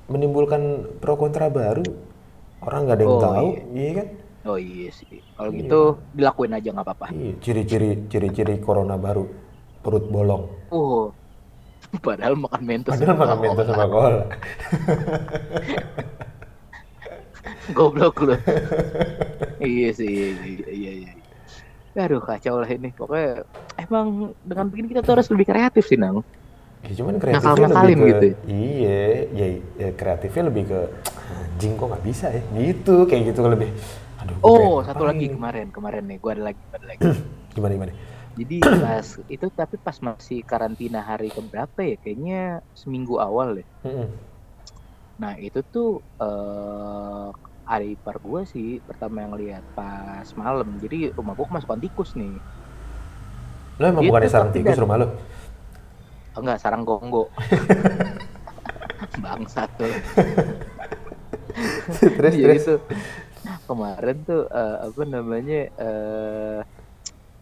menimbulkan 0.07 0.63
pro 0.97 1.17
kontra 1.17 1.49
baru. 1.49 1.83
Orang 2.59 2.87
nggak 2.87 2.95
ada 2.95 3.05
yang 3.05 3.13
Oh, 3.13 3.21
tahu, 3.21 3.49
iya. 3.49 3.63
iya 3.75 3.91
kan? 3.93 4.09
oh 4.47 4.55
iya 4.57 4.89
sih 4.89 5.19
kalau 5.35 5.51
Iya. 5.51 5.59
gitu 5.61 5.81
dilakuin 6.15 6.53
aja 6.53 6.69
nggak 6.71 6.87
apa-apa 6.87 7.07
Iya, 7.11 7.33
ciri-ciri 7.41 7.91
ciri-ciri 8.07 8.55
corona 8.59 8.95
baru. 8.95 9.27
Perut 9.81 10.07
bolong. 10.07 10.47
oh 10.71 11.11
padahal 12.07 12.35
makan 12.37 12.63
mentos 12.63 12.93
Padahal 12.95 13.17
makan 13.17 13.37
mentos 13.41 13.67
sama 13.67 13.85
cola. 13.87 14.23
goblok 17.75 18.17
lu 18.23 18.35
iya 19.59 19.91
sih 19.91 20.07
iya 20.07 20.71
iya 20.71 20.93
iya 21.03 21.13
aduh 21.97 22.21
kacau 22.21 22.61
lah 22.61 22.69
ini 22.69 22.93
pokoknya 22.93 23.43
emang 23.81 24.37
dengan 24.45 24.69
begini 24.69 24.93
kita 24.93 25.01
tuh 25.03 25.17
harus 25.19 25.29
lebih 25.33 25.47
kreatif 25.49 25.87
sih 25.87 25.99
nang 25.99 26.23
Ya 26.87 27.03
cuman 27.03 27.19
kreatifnya 27.19 27.67
Ngakal-ngakalin 27.67 27.99
lebih 27.99 28.07
ke 28.07 28.07
gitu. 28.07 28.29
iya, 28.47 29.01
ya, 29.35 29.47
ya 29.75 29.89
kreatifnya 29.99 30.43
lebih 30.47 30.65
ke 30.71 30.81
anjing 31.27 31.73
kok 31.75 31.87
nggak 31.91 32.05
bisa 32.07 32.27
ya 32.31 32.43
gitu 32.55 32.97
kayak 33.11 33.23
gitu 33.35 33.41
lebih. 33.43 33.71
Aduh. 34.23 34.37
oh 34.47 34.75
satu 34.87 35.03
lagi 35.03 35.27
kemarin 35.35 35.75
kemarin 35.75 36.07
nih 36.07 36.23
gua 36.23 36.39
ada 36.39 36.45
lagi 36.53 36.61
ada 36.71 36.87
lagi 36.87 37.01
Gimana 37.59 37.73
gimana? 37.75 37.93
Jadi 38.37 38.57
pas 38.85 39.07
itu 39.33 39.47
tapi 39.49 39.77
pas 39.81 39.97
masih 40.05 40.45
karantina 40.45 41.01
hari 41.01 41.33
keberapa 41.33 41.81
ya 41.81 41.97
kayaknya 41.97 42.61
seminggu 42.77 43.17
awal 43.17 43.57
deh. 43.59 43.69
Nah 45.17 45.35
itu 45.41 45.65
tuh 45.65 46.05
eh 46.21 47.29
adik 47.67 47.99
ipar 47.99 48.23
gue 48.23 48.41
sih 48.47 48.79
pertama 48.85 49.25
yang 49.27 49.35
lihat 49.35 49.65
pas 49.75 50.29
malam. 50.37 50.77
Jadi 50.79 51.11
rumah 51.17 51.33
gue 51.35 51.47
kemasukan 51.49 51.81
tikus 51.81 52.13
nih. 52.15 52.37
Lo 53.81 53.85
emang 53.89 54.05
Gitu, 54.05 54.11
bukannya 54.13 54.31
sarang 54.31 54.51
tapi 54.53 54.57
tikus 54.63 54.79
rumah 54.79 54.97
lo? 55.01 55.07
Oh, 56.37 56.41
enggak, 56.45 56.61
sarang 56.61 56.85
gonggo. 56.85 57.33
Bangsat 59.25 59.71
tuh. 59.81 59.93
terus 61.97 62.35
Jadi 62.37 62.45
terus. 62.61 62.65
tuh 62.69 62.79
kemarin 63.65 64.17
tuh 64.29 64.45
eh, 64.53 64.77
apa 64.85 65.03
namanya 65.09 65.61
eh 65.81 66.61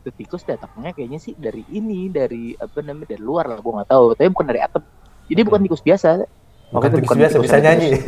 tuh 0.05 0.13
tikus 0.13 0.45
datangnya 0.45 0.93
kayaknya 0.93 1.17
sih 1.17 1.33
dari 1.33 1.65
ini 1.73 2.13
dari 2.13 2.53
apa 2.55 2.85
namanya 2.85 3.17
dari 3.17 3.23
luar 3.25 3.49
lah 3.49 3.59
gue 3.59 3.73
nggak 3.73 3.89
tahu. 3.89 4.13
Tapi 4.13 4.29
bukan 4.29 4.47
dari 4.47 4.61
atap. 4.61 4.85
Jadi 5.25 5.41
bukan 5.41 5.61
tikus 5.65 5.81
biasa. 5.81 6.29
Bukan 6.69 6.91
tikus 6.93 7.17
biasa, 7.17 7.37
bisa 7.41 7.57
tikus- 7.57 7.65
nyanyi. 7.65 7.91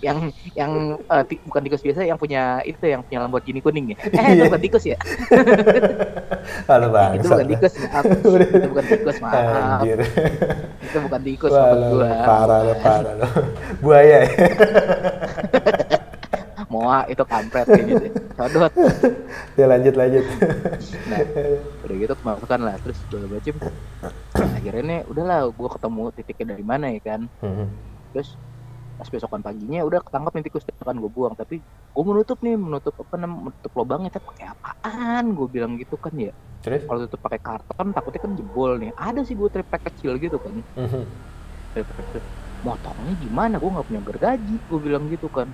yang 0.00 0.30
yang 0.54 0.70
eh, 1.02 1.22
ti- 1.26 1.42
bukan 1.42 1.62
tikus 1.66 1.82
biasa 1.82 2.06
yang 2.06 2.14
punya 2.14 2.62
itu 2.62 2.78
yang 2.86 3.02
punya 3.02 3.20
Lamborghini 3.20 3.60
kuning 3.60 3.92
ya? 3.92 3.96
Eh 4.16 4.38
itu 4.38 4.46
bukan 4.46 4.62
tikus 4.62 4.84
ya? 4.86 4.96
Halo 6.70 6.88
bang. 6.88 7.18
itu 7.18 7.26
bukan 7.26 7.46
tikus 7.50 7.74
maaf. 7.76 8.04
Itu 8.06 8.68
bukan 8.70 8.84
tikus 8.86 9.16
maaf. 9.20 9.82
Anjir. 9.82 9.98
itu 10.80 10.98
bukan 11.02 11.20
tikus 11.20 11.50
Wah, 11.52 11.74
lo, 11.74 11.86
gua. 12.00 12.10
parah 12.24 12.60
lo, 12.64 12.74
parah 12.80 13.12
lo. 13.18 13.26
Buaya 13.82 14.16
ya? 14.24 14.30
Moa 16.80 17.04
itu 17.12 17.24
kampret 17.28 17.68
kayaknya 17.68 17.94
deh 18.08 18.12
sodot. 18.40 18.72
Ya 19.60 19.68
lanjut 19.68 19.92
lanjut. 19.92 20.24
nah 21.12 21.20
udah 21.84 21.96
gitu 22.00 22.14
kemasukan 22.16 22.60
lah 22.64 22.74
terus 22.80 22.96
segala 23.04 23.26
macem 23.28 23.54
nah, 23.60 24.48
akhirnya 24.56 24.82
nih 24.88 25.00
udahlah 25.04 25.52
gue 25.52 25.68
ketemu 25.68 26.02
titiknya 26.16 26.46
dari 26.56 26.64
mana 26.64 26.86
ya 26.88 27.00
kan. 27.04 27.20
Mhm. 27.44 27.66
terus 28.10 28.34
pas 29.00 29.08
besokan 29.08 29.40
paginya 29.40 29.80
udah 29.86 30.04
ketangkap 30.04 30.32
nih 30.36 30.44
tikus 30.48 30.64
kan 30.64 30.96
gue 30.96 31.10
buang. 31.12 31.36
Tapi 31.36 31.60
gue 31.64 32.04
menutup 32.04 32.40
nih 32.40 32.56
menutup 32.56 32.94
apa 33.00 33.16
namanya 33.20 33.52
menutup 33.52 33.72
lubangnya 33.76 34.10
tapi 34.16 34.24
pakai 34.32 34.46
apaan? 34.52 35.24
Gue 35.36 35.46
bilang 35.48 35.76
gitu 35.76 35.96
kan 36.00 36.12
ya. 36.16 36.32
Terus? 36.60 36.84
kalau 36.84 37.08
tutup 37.08 37.20
pakai 37.24 37.40
karton 37.40 37.88
takutnya 37.96 38.20
kan 38.20 38.32
jebol 38.36 38.76
nih. 38.76 38.92
Ada 38.96 39.24
sih 39.24 39.32
gue 39.36 39.48
triplek 39.48 39.88
kecil 39.92 40.20
gitu 40.20 40.36
kan. 40.36 40.52
Triplek 41.76 41.96
kecil. 42.08 42.22
motongnya 42.60 43.16
gimana? 43.24 43.56
Gue 43.56 43.70
nggak 43.72 43.86
punya 43.88 44.02
gergaji 44.04 44.56
gue 44.68 44.78
bilang 44.84 45.08
gitu 45.08 45.32
kan 45.32 45.48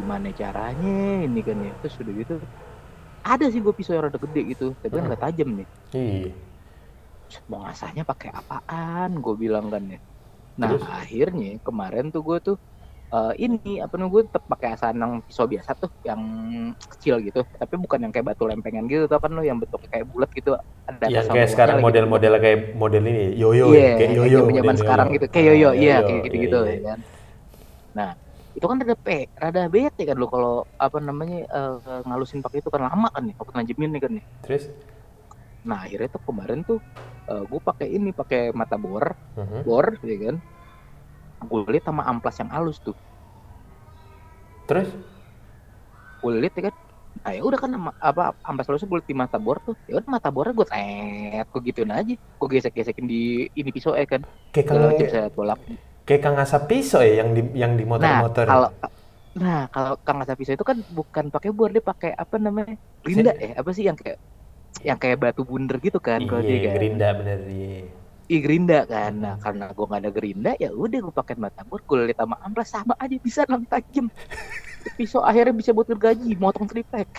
gimana 0.00 0.28
caranya 0.40 0.90
ini 1.26 1.40
kan 1.48 1.58
ya 1.66 1.72
terus 1.80 1.94
udah 2.02 2.14
gitu 2.20 2.34
ada 3.22 3.44
sih 3.52 3.60
gue 3.64 3.74
pisau 3.78 3.92
yang 3.96 4.04
rada 4.08 4.18
gede 4.24 4.40
gitu 4.52 4.66
tapi 4.80 4.92
kan 4.96 5.04
Hmm. 5.04 5.08
nggak 5.12 5.22
tajam 5.24 5.48
nih 5.58 5.68
Iya. 5.92 6.30
Set, 7.32 7.44
mau 7.50 7.60
ngasahnya 7.62 8.02
pakai 8.02 8.30
apaan 8.34 9.10
gue 9.24 9.34
bilang 9.38 9.66
kan 9.74 9.84
ya 9.86 9.98
nah 10.60 10.70
Terus? 10.76 10.84
akhirnya 11.02 11.50
kemarin 11.66 12.04
tuh 12.14 12.22
gue 12.28 12.38
tuh 12.42 12.56
eh, 13.14 13.32
ini 13.44 13.78
apa 13.84 13.94
namanya 13.96 14.12
gue 14.14 14.22
tetap 14.28 14.44
pakai 14.52 14.68
asanang 14.76 15.12
pisau 15.26 15.46
biasa 15.46 15.70
tuh 15.82 15.90
yang 16.08 16.20
kecil 16.92 17.14
gitu 17.26 17.40
tapi 17.60 17.74
bukan 17.78 17.98
yang 18.04 18.12
kayak 18.14 18.26
batu 18.34 18.44
lempengan 18.50 18.84
gitu 18.90 19.04
tau 19.10 19.20
kan 19.22 19.30
lo 19.36 19.42
yang 19.42 19.58
bentuknya 19.62 19.88
kayak 19.94 20.06
bulat 20.10 20.30
gitu 20.34 20.50
ada 20.90 21.06
Yang 21.06 21.26
kayak 21.30 21.48
sekarang 21.54 21.78
model-model 21.86 22.32
kayak 22.42 22.58
model 22.74 23.02
ini, 23.06 23.14
yoyo 23.38 23.66
Iya, 23.70 23.78
ya, 23.78 23.94
kayak 23.98 24.10
yang 24.10 24.18
yoyo. 24.26 24.40
zaman 24.58 24.76
sekarang 24.82 25.06
yoyo. 25.06 25.14
gitu, 25.16 25.26
kayak 25.30 25.46
yoyo, 25.54 25.68
Ah, 25.70 25.74
iya 25.74 25.94
yoyo, 25.94 26.06
kayak 26.06 26.20
gitu-gitu 26.26 26.58
iya, 26.60 26.72
ya 26.74 26.80
kan. 26.90 27.00
Nah, 27.98 28.10
itu 28.56 28.66
kan 28.70 28.76
rada 28.82 28.96
pe, 29.06 29.12
rada 29.42 29.60
bete 29.74 30.02
kan 30.08 30.16
lo 30.20 30.26
kalau 30.34 30.52
apa 30.84 30.98
namanya 31.08 31.36
eh, 31.56 32.00
ngalusin 32.06 32.40
pakai 32.44 32.58
itu 32.62 32.70
kan 32.74 32.82
lama 32.88 33.06
kan 33.14 33.22
nih, 33.26 33.34
waktu 33.40 33.52
najemin 33.58 33.90
nih 33.94 34.00
kan 34.04 34.12
nih. 34.18 34.24
Terus? 34.44 34.64
Nah 35.68 35.78
akhirnya 35.84 36.08
tuh 36.14 36.22
kemarin 36.28 36.58
tuh 36.68 36.78
gue 37.50 37.60
pakai 37.68 37.86
ini, 37.96 38.08
pakai 38.20 38.40
mata 38.60 38.76
bor, 38.84 39.04
Mhm. 39.36 39.62
bor, 39.66 39.86
ya 40.10 40.16
kan. 40.24 40.36
Gue 41.50 41.60
lihat 41.72 41.84
sama 41.88 42.02
amplas 42.12 42.36
yang 42.40 42.50
halus 42.54 42.78
tuh, 42.86 42.96
Terus? 44.66 44.88
gue 46.20 46.30
lihat 46.42 46.54
ya 46.58 46.62
kan. 46.68 46.74
Nah 47.24 47.30
ya 47.36 47.40
udah 47.48 47.58
kan 47.62 47.70
apa 48.08 48.22
amplas 48.48 48.66
halusnya 48.68 48.88
gue 48.92 49.00
di 49.10 49.16
mata 49.22 49.36
bor 49.44 49.56
tuh, 49.66 49.74
ya 49.88 49.92
udah 49.98 50.08
mata 50.16 50.28
bornya 50.34 50.52
gue 50.58 50.66
tet, 50.72 51.44
gue 51.52 51.60
gituin 51.68 51.90
aja, 51.98 52.12
gue 52.38 52.46
gesek-gesekin 52.54 53.06
di 53.12 53.16
ini 53.58 53.70
pisau 53.76 53.92
ya 54.00 54.06
kan, 54.12 54.22
Kayak 54.54 54.68
kayak 54.98 55.10
saya 55.14 55.26
bolak 55.36 55.58
kayak 56.10 56.22
kang 56.26 56.36
asap 56.44 56.62
pisau 56.70 57.00
ya 57.06 57.22
yang 57.22 57.30
di 57.36 57.42
yang 57.62 57.72
di 57.78 57.84
Nah, 58.02 58.26
motor-motor. 58.26 58.46
ya? 58.46 58.50
kalau 58.50 58.68
nah 59.30 59.60
kalau 59.74 59.92
Kang 60.06 60.18
Asap 60.22 60.36
Pisau 60.42 60.54
itu 60.58 60.66
kan 60.70 60.78
bukan 60.98 61.24
pakai 61.34 61.50
bor, 61.54 61.70
dia 61.74 61.84
pakai 61.90 62.10
apa 62.18 62.36
namanya? 62.42 62.74
Gerinda 63.06 63.32
ya, 63.38 63.50
apa 63.62 63.70
sih 63.76 63.84
yang 63.88 63.94
kayak 64.00 64.18
yang 64.88 64.98
kayak 65.02 65.18
batu 65.22 65.42
bunder 65.48 65.76
gitu 65.86 65.98
kan 66.08 66.20
kalau 66.28 66.42
dia 66.48 66.58
Iya, 66.58 66.66
kan. 66.66 66.72
gerinda 66.74 67.08
bener 67.18 67.38
iya. 67.48 67.82
Ih, 68.32 68.40
gerinda 68.44 68.76
kan. 68.92 69.12
Nah, 69.24 69.34
karena 69.44 69.64
gua 69.76 69.84
nggak 69.90 70.02
ada 70.06 70.10
gerinda 70.16 70.50
ya 70.62 70.68
udah 70.84 70.98
gua 71.04 71.14
pakai 71.20 71.34
mata 71.44 71.60
bor, 71.68 71.80
gua 71.88 71.96
lihat 72.06 72.18
sama 72.22 72.36
amplas 72.46 72.68
sama 72.74 72.94
aja 73.04 73.16
bisa 73.26 73.42
lang 73.52 73.62
tajam. 73.72 74.06
Pisau 74.98 75.22
akhirnya 75.30 75.54
bisa 75.60 75.70
buat 75.76 75.86
gergaji, 75.92 76.30
motong 76.42 76.66
triplek. 76.70 77.10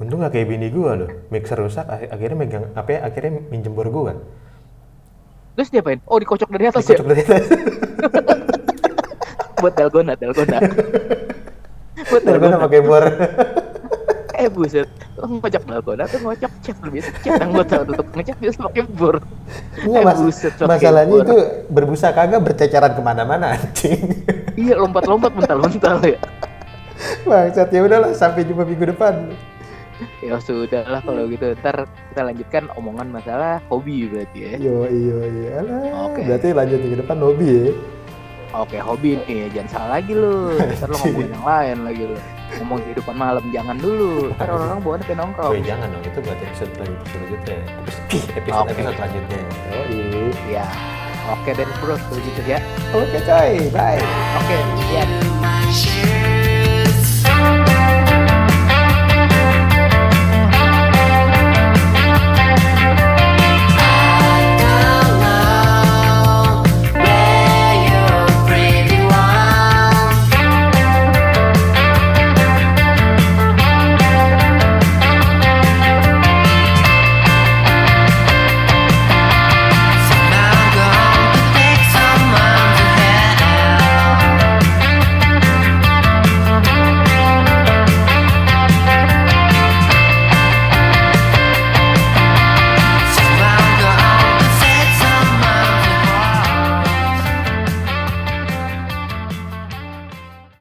Untung 0.00 0.20
gak 0.24 0.32
kayak 0.34 0.48
bini 0.52 0.68
gua 0.76 0.92
loh. 1.00 1.10
Mixer 1.32 1.58
rusak 1.64 1.86
ak- 1.94 2.10
akhirnya 2.14 2.36
megang 2.42 2.64
apa 2.80 2.90
ya? 2.96 2.98
Akhirnya 3.08 3.32
minjem 3.52 3.72
bor 3.76 3.88
gua. 3.96 4.12
Terus 5.52 5.68
diapain? 5.68 6.00
Oh, 6.04 6.16
dikocok 6.16 6.48
dari 6.48 6.64
atas 6.66 6.84
ya? 6.84 6.96
Dikocok 6.96 7.08
dari 7.08 7.22
atas. 7.22 7.44
Buat 9.60 9.74
dalgona, 9.74 10.12
dalgona. 10.14 10.58
buat 12.10 12.22
dalgona. 12.22 12.56
pakai 12.58 12.80
bor. 12.82 13.04
Eh 14.32 14.48
buset, 14.48 14.88
lo 15.14 15.28
ngocok 15.28 15.62
dalgona 15.62 16.02
tuh 16.02 16.18
ngocok 16.18 16.50
cat 16.58 16.74
lebih 16.82 17.04
cat 17.20 17.36
yang 17.36 17.52
gue 17.52 17.62
tahu 17.62 17.82
untuk 17.86 18.06
ngecat 18.10 18.36
bisa 18.40 18.58
pakai 18.58 18.82
bor. 18.90 19.16
Enggak, 19.78 19.92
Eh, 19.92 20.02
mas, 20.02 20.18
buset, 20.18 20.52
masalahnya 20.58 21.14
bor. 21.14 21.22
itu 21.22 21.36
berbusa 21.68 22.08
kagak 22.10 22.40
berceceran 22.42 22.90
ke 22.90 23.02
mana-mana 23.04 23.54
anjing. 23.54 24.02
Iya 24.56 24.80
lompat-lompat 24.80 25.30
mental-mental 25.30 25.96
ya. 26.02 26.18
Bangsat 27.22 27.70
ya 27.70 27.80
udahlah 27.82 28.10
sampai 28.12 28.42
jumpa 28.42 28.64
minggu 28.64 28.90
depan. 28.90 29.30
Ya 30.26 30.38
sudah 30.38 30.82
lah 30.86 31.00
kalau 31.02 31.26
gitu 31.26 31.54
ntar 31.58 31.86
kita 32.12 32.22
lanjutkan 32.22 32.64
omongan 32.78 33.08
masalah 33.10 33.58
hobi 33.68 34.06
berarti 34.06 34.38
ya. 34.38 34.52
Yo 34.58 34.86
iyo. 34.86 35.16
Alah, 35.58 36.10
Oke. 36.10 36.22
Berarti 36.26 36.48
lanjut 36.54 36.78
minggu 36.80 36.98
depan 37.02 37.18
hobi 37.20 37.48
ya. 37.48 37.72
Oke 38.52 38.76
hobi 38.76 39.16
nih 39.24 39.48
jangan 39.48 39.68
salah 39.72 39.88
lagi 39.96 40.12
lu. 40.12 40.52
Ntar 40.60 40.88
lo 40.92 40.96
ngomongin 41.00 41.32
yang 41.36 41.44
lain 41.44 41.78
lagi 41.88 42.02
lu. 42.04 42.16
Ngomong 42.60 42.78
kehidupan 42.84 43.16
malam 43.16 43.44
jangan 43.48 43.76
dulu. 43.80 44.28
Ntar 44.36 44.48
orang-orang 44.52 44.80
bawaannya 44.84 45.06
pengen 45.08 45.20
nongkrong. 45.24 45.52
Oh 45.56 45.64
jangan 45.64 45.86
dong 45.88 46.04
itu 46.04 46.18
buat 46.20 46.38
episode 46.38 46.72
selanjutnya. 46.76 47.56
Episode 48.04 48.32
episode, 48.36 48.60
Oke. 48.60 48.72
episode 48.76 48.96
selanjutnya. 49.00 49.40
Oh 49.72 49.84
iya. 49.88 50.20
Ya. 50.60 50.66
Oke 51.32 51.50
deh 51.54 51.66
bro, 51.80 51.94
kalau 51.96 52.20
gitu 52.20 52.40
ya. 52.44 52.58
Oke 52.92 53.18
coy, 53.24 53.52
bye. 53.72 54.02
Oke, 54.36 54.58
ya. 54.90 55.04
my 55.40 55.64
share 55.70 56.31